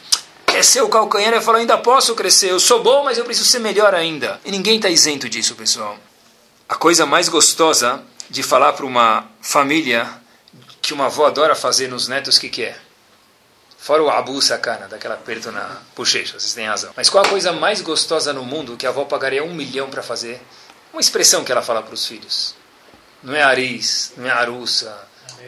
[0.49, 2.51] É seu calcanhar e falou, ainda posso crescer.
[2.51, 4.41] Eu sou bom, mas eu preciso ser melhor ainda.
[4.45, 5.97] E ninguém está isento disso, pessoal.
[6.69, 10.11] A coisa mais gostosa de falar para uma família
[10.83, 12.77] que uma avó adora fazer nos netos, o que, que é?
[13.81, 16.93] Fora o abu sacana, daquela aperto na bochecha, vocês têm razão.
[16.95, 20.03] Mas qual a coisa mais gostosa no mundo que a avó pagaria um milhão para
[20.03, 20.39] fazer?
[20.93, 22.55] Uma expressão que ela fala para os filhos.
[23.23, 24.95] Não é aris, não é arussa,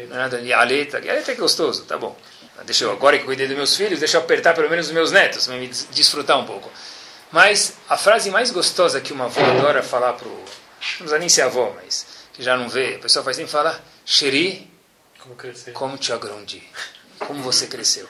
[0.08, 0.96] não é nada de aleta.
[0.96, 2.16] Aleta é gostoso, tá bom.
[2.64, 5.12] Deixa eu, agora que cuidei dos meus filhos, deixa eu apertar pelo menos os meus
[5.12, 6.70] netos, me desfrutar um pouco.
[7.30, 10.30] Mas a frase mais gostosa que uma avó adora falar para o...
[10.30, 12.94] Não precisa nem ser avó, mas que já não vê.
[12.94, 14.70] A pessoa faz sempre falar, Xeri,
[15.18, 15.36] como,
[15.74, 16.62] como te agrandi
[17.26, 18.08] como você cresceu.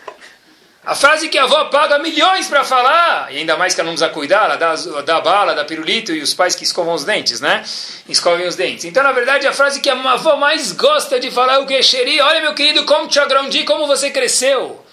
[0.84, 3.94] A frase que a avó paga milhões para falar, e ainda mais que ela não
[3.94, 7.40] precisa cuidar, ela dá, dá bala, dá pirulito e os pais que escovam os dentes,
[7.40, 7.64] né?
[8.08, 8.84] Escovem os dentes.
[8.84, 12.20] Então, na verdade, a frase que a avó mais gosta de falar é o queixeri,
[12.20, 14.84] olha meu querido, como te agrandi, como você cresceu.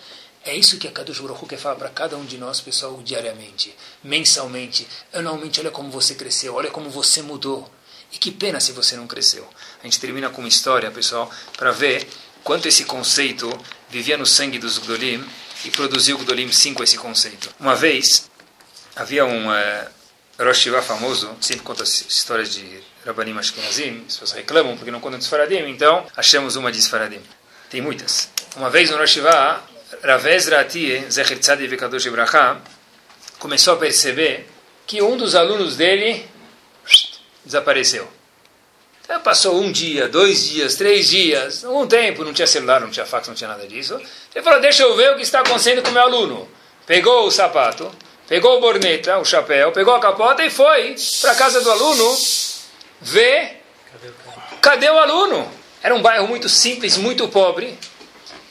[0.45, 3.75] É isso que a Kadosh Baruch quer falar para cada um de nós, pessoal, diariamente,
[4.03, 5.59] mensalmente, anualmente.
[5.59, 7.67] Olha como você cresceu, olha como você mudou.
[8.13, 9.47] E que pena se você não cresceu.
[9.81, 12.07] A gente termina com uma história, pessoal, para ver
[12.43, 13.51] quanto esse conceito
[13.89, 15.27] vivia no sangue dos Gdolim
[15.66, 17.53] e produziu o Gdolim 5 esse conceito.
[17.60, 18.30] Uma vez,
[18.95, 19.88] havia um uh,
[20.38, 25.20] Rosh Hashivah famoso, sempre conta histórias de Rabbanim Ashkenazim, as pessoas reclamam porque não contam
[25.20, 27.22] de Sfaradim, então achamos uma de Sfaradim.
[27.70, 28.30] Tem muitas.
[28.55, 29.64] Uma vez no Rosh Hashivah,
[30.03, 32.62] Ravez Rati, Zecher Tzadi Vekadosh Ibrahá,
[33.38, 34.47] começou a perceber
[34.88, 36.26] que um dos alunos dele
[37.43, 38.18] desapareceu.
[39.10, 43.07] Então, passou um dia, dois dias, três dias, algum tempo, não tinha celular, não tinha
[43.07, 43.99] fax, não tinha nada disso.
[44.36, 46.47] Ele falou, deixa eu ver o que está acontecendo com o meu aluno.
[46.86, 47.91] Pegou o sapato,
[48.28, 52.18] pegou o borneta, o chapéu, pegou a capota e foi para casa do aluno
[53.01, 53.64] ver
[54.62, 55.51] cadê o aluno.
[55.82, 57.80] Era um bairro muito simples, muito pobre.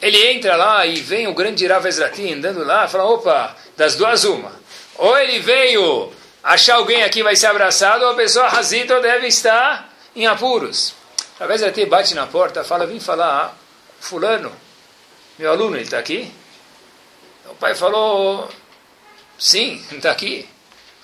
[0.01, 4.25] Ele entra lá e vem o grande Rav Ezrati andando lá, fala, opa, das duas
[4.25, 4.51] uma.
[4.97, 6.11] Ou ele veio
[6.43, 10.93] achar alguém aqui vai ser abraçado, ou a pessoa razita deve estar em apuros.
[11.39, 13.57] Rav Ezrati bate na porta, fala, vim falar,
[13.99, 14.51] fulano,
[15.37, 16.31] meu aluno, ele está aqui?
[17.45, 18.49] O pai falou,
[19.37, 20.47] sim, está aqui.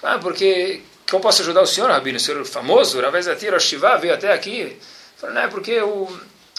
[0.03, 2.17] Ah, porque que eu posso ajudar o senhor, Rabino?
[2.17, 4.77] O senhor é famoso, Rav Ezrati Roshivá veio até aqui.
[5.17, 6.09] Falei, não é porque eu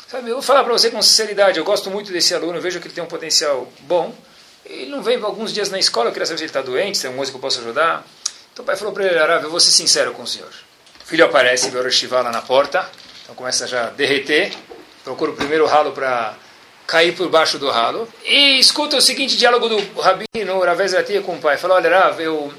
[0.08, 2.86] Sabe, eu vou falar para você com sinceridade, eu gosto muito desse aluno, vejo que
[2.86, 4.14] ele tem um potencial bom.
[4.64, 7.02] Ele não vem alguns dias na escola, eu queria saber se ele está doente, se
[7.02, 8.06] tem alguma coisa que eu posso ajudar.
[8.52, 10.52] Então o pai falou para ele, Arav, eu vou ser sincero com o senhor.
[11.06, 12.84] O filho aparece, vê o Roshivá lá na porta,
[13.22, 14.52] então começa já a derreter,
[15.04, 16.34] procura o primeiro ralo para
[16.84, 21.36] cair por baixo do ralo, e escuta o seguinte diálogo do Rabino, Rav Zratia com
[21.36, 21.58] o pai.
[21.58, 22.52] Falou, olha Rav, eu...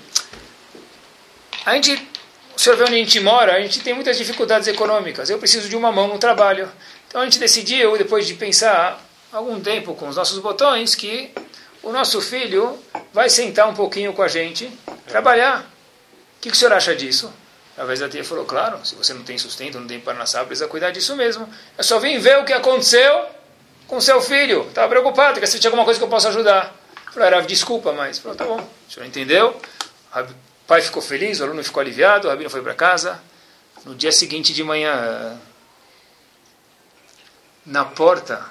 [1.66, 2.08] A gente
[2.56, 5.30] o senhor vê onde a gente mora, a gente tem muitas dificuldades econômicas.
[5.30, 6.72] Eu preciso de uma mão no trabalho.
[7.10, 11.32] Então a gente decidiu, depois de pensar algum tempo com os nossos botões, que
[11.84, 12.80] o nosso filho
[13.14, 14.72] vai sentar um pouquinho com a gente,
[15.06, 15.70] trabalhar.
[16.38, 17.30] O que, que o senhor acha disso?
[17.78, 20.68] A vez a tia falou, claro, se você não tem sustento, não tem parnassá, precisa
[20.68, 21.48] cuidar disso mesmo.
[21.78, 23.28] Eu só vim ver o que aconteceu
[23.88, 24.68] com seu filho.
[24.68, 26.76] Estava preocupado, que se tinha alguma coisa que eu possa ajudar.
[27.14, 28.18] Falei, Rav, desculpa, mas...
[28.18, 29.62] Falou, tá bom, o senhor entendeu?
[30.16, 30.26] O
[30.66, 33.22] pai ficou feliz, o aluno ficou aliviado, o rabino foi para casa.
[33.86, 35.40] No dia seguinte de manhã,
[37.64, 38.44] na porta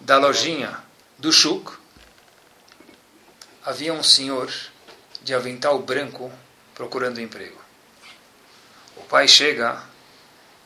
[0.00, 0.76] da lojinha
[1.16, 1.72] do Shuk,
[3.64, 4.52] havia um senhor
[5.22, 6.32] de avental branco
[6.74, 7.65] procurando emprego.
[8.96, 9.80] O pai chega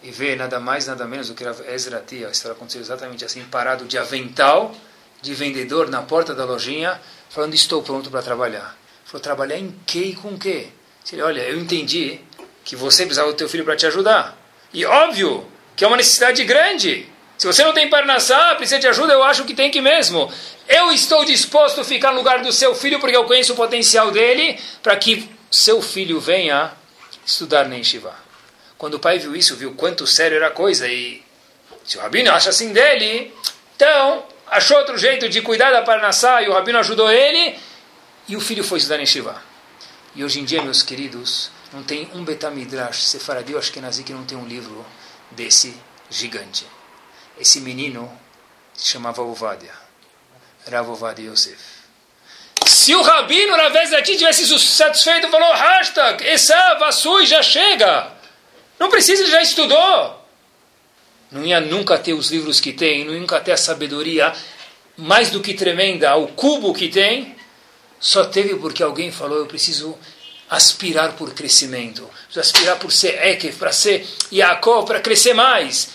[0.02, 3.44] e vê nada mais, nada menos do que Ezra Tia, a história aconteceu exatamente assim,
[3.44, 4.74] parado de avental,
[5.20, 8.76] de vendedor na porta da lojinha, falando, estou pronto para trabalhar.
[9.04, 10.68] Falou, trabalhar em que e com que?
[11.12, 12.20] Ele, olha, eu entendi
[12.64, 14.38] que você precisava do teu filho para te ajudar.
[14.72, 17.08] E óbvio que é uma necessidade grande.
[17.36, 20.32] Se você não tem Parnassá, precisa de ajuda, eu acho que tem que mesmo.
[20.68, 24.10] Eu estou disposto a ficar no lugar do seu filho porque eu conheço o potencial
[24.10, 26.70] dele para que seu filho venha
[27.30, 28.14] estudar na Yeshiva.
[28.76, 31.22] Quando o pai viu isso, viu quanto sério era a coisa e
[31.84, 33.34] se o Rabino acha assim dele,
[33.76, 37.58] então achou outro jeito de cuidar da Parnassá e o Rabino ajudou ele
[38.28, 39.42] e o filho foi estudar na Yeshiva.
[40.14, 44.24] E hoje em dia, meus queridos, não tem um Betamidrash Sefaradi ou Ashkenazi que não
[44.24, 44.84] tem um livro
[45.30, 45.74] desse
[46.10, 46.66] gigante.
[47.38, 48.10] Esse menino
[48.74, 49.72] se chamava Ovadia.
[50.68, 51.58] Rav Ovadia Yosef.
[52.70, 58.12] Se o Rabino, na vez daqui, tivesse satisfeito, falou, hashtag, essa vassui já chega.
[58.78, 60.24] Não precisa, ele já estudou.
[61.32, 64.32] Não ia nunca ter os livros que tem, não ia nunca ter a sabedoria
[64.96, 67.34] mais do que tremenda, o cubo que tem,
[67.98, 69.98] só teve porque alguém falou: eu preciso
[70.48, 75.88] aspirar por crescimento, preciso aspirar por ser Ekev, para ser Yaakov, para crescer mais.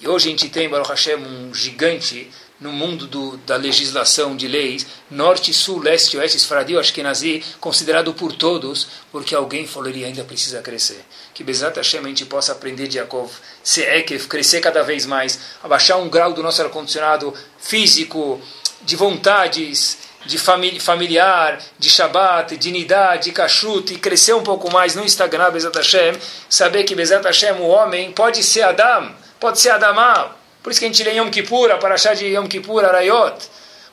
[0.00, 2.28] E hoje a gente tem, Baruch Hashem, um gigante
[2.60, 8.32] no mundo do, da legislação de leis, norte, sul, leste, oeste, esfaradio, ashkenazi, considerado por
[8.32, 11.04] todos, porque alguém falou ele ainda precisa crescer.
[11.32, 13.30] Que Bezat Hashem a gente possa aprender de Yaakov,
[13.62, 18.40] ser Ekev, crescer cada vez mais, abaixar um grau do nosso ar-condicionado físico,
[18.82, 24.96] de vontades, de familiar, de Shabbat, de Nidah, de Kashrut, e crescer um pouco mais
[24.96, 26.16] no Instagram, Bezat Hashem,
[26.50, 30.37] saber que Bezat Hashem, o homem, pode ser Adam, pode ser Adamá,
[30.68, 33.38] por isso que a gente lê Yom Kippur, para achar de Yom Kippur, Arayot,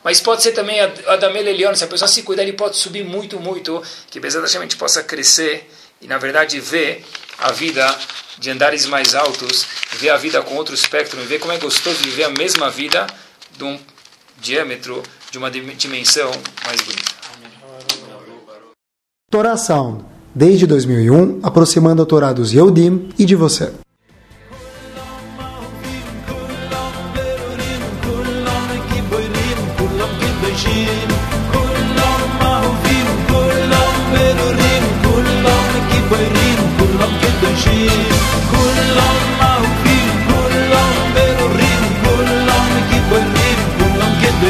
[0.04, 3.40] mas pode ser também Adamel Elion, se a pessoa se cuidar, ele pode subir muito,
[3.40, 5.70] muito, que Bezat a gente possa crescer,
[6.02, 7.02] e na verdade ver
[7.38, 7.98] a vida
[8.38, 12.24] de andares mais altos, ver a vida com outro espectro, ver como é gostoso viver
[12.24, 13.06] a mesma vida
[13.56, 13.80] de um
[14.38, 16.30] diâmetro de uma dimensão
[16.66, 17.10] mais bonita.
[19.30, 20.04] Torá Sound,
[20.34, 23.72] desde 2001, aproximando a Torá dos Yehudim e de você.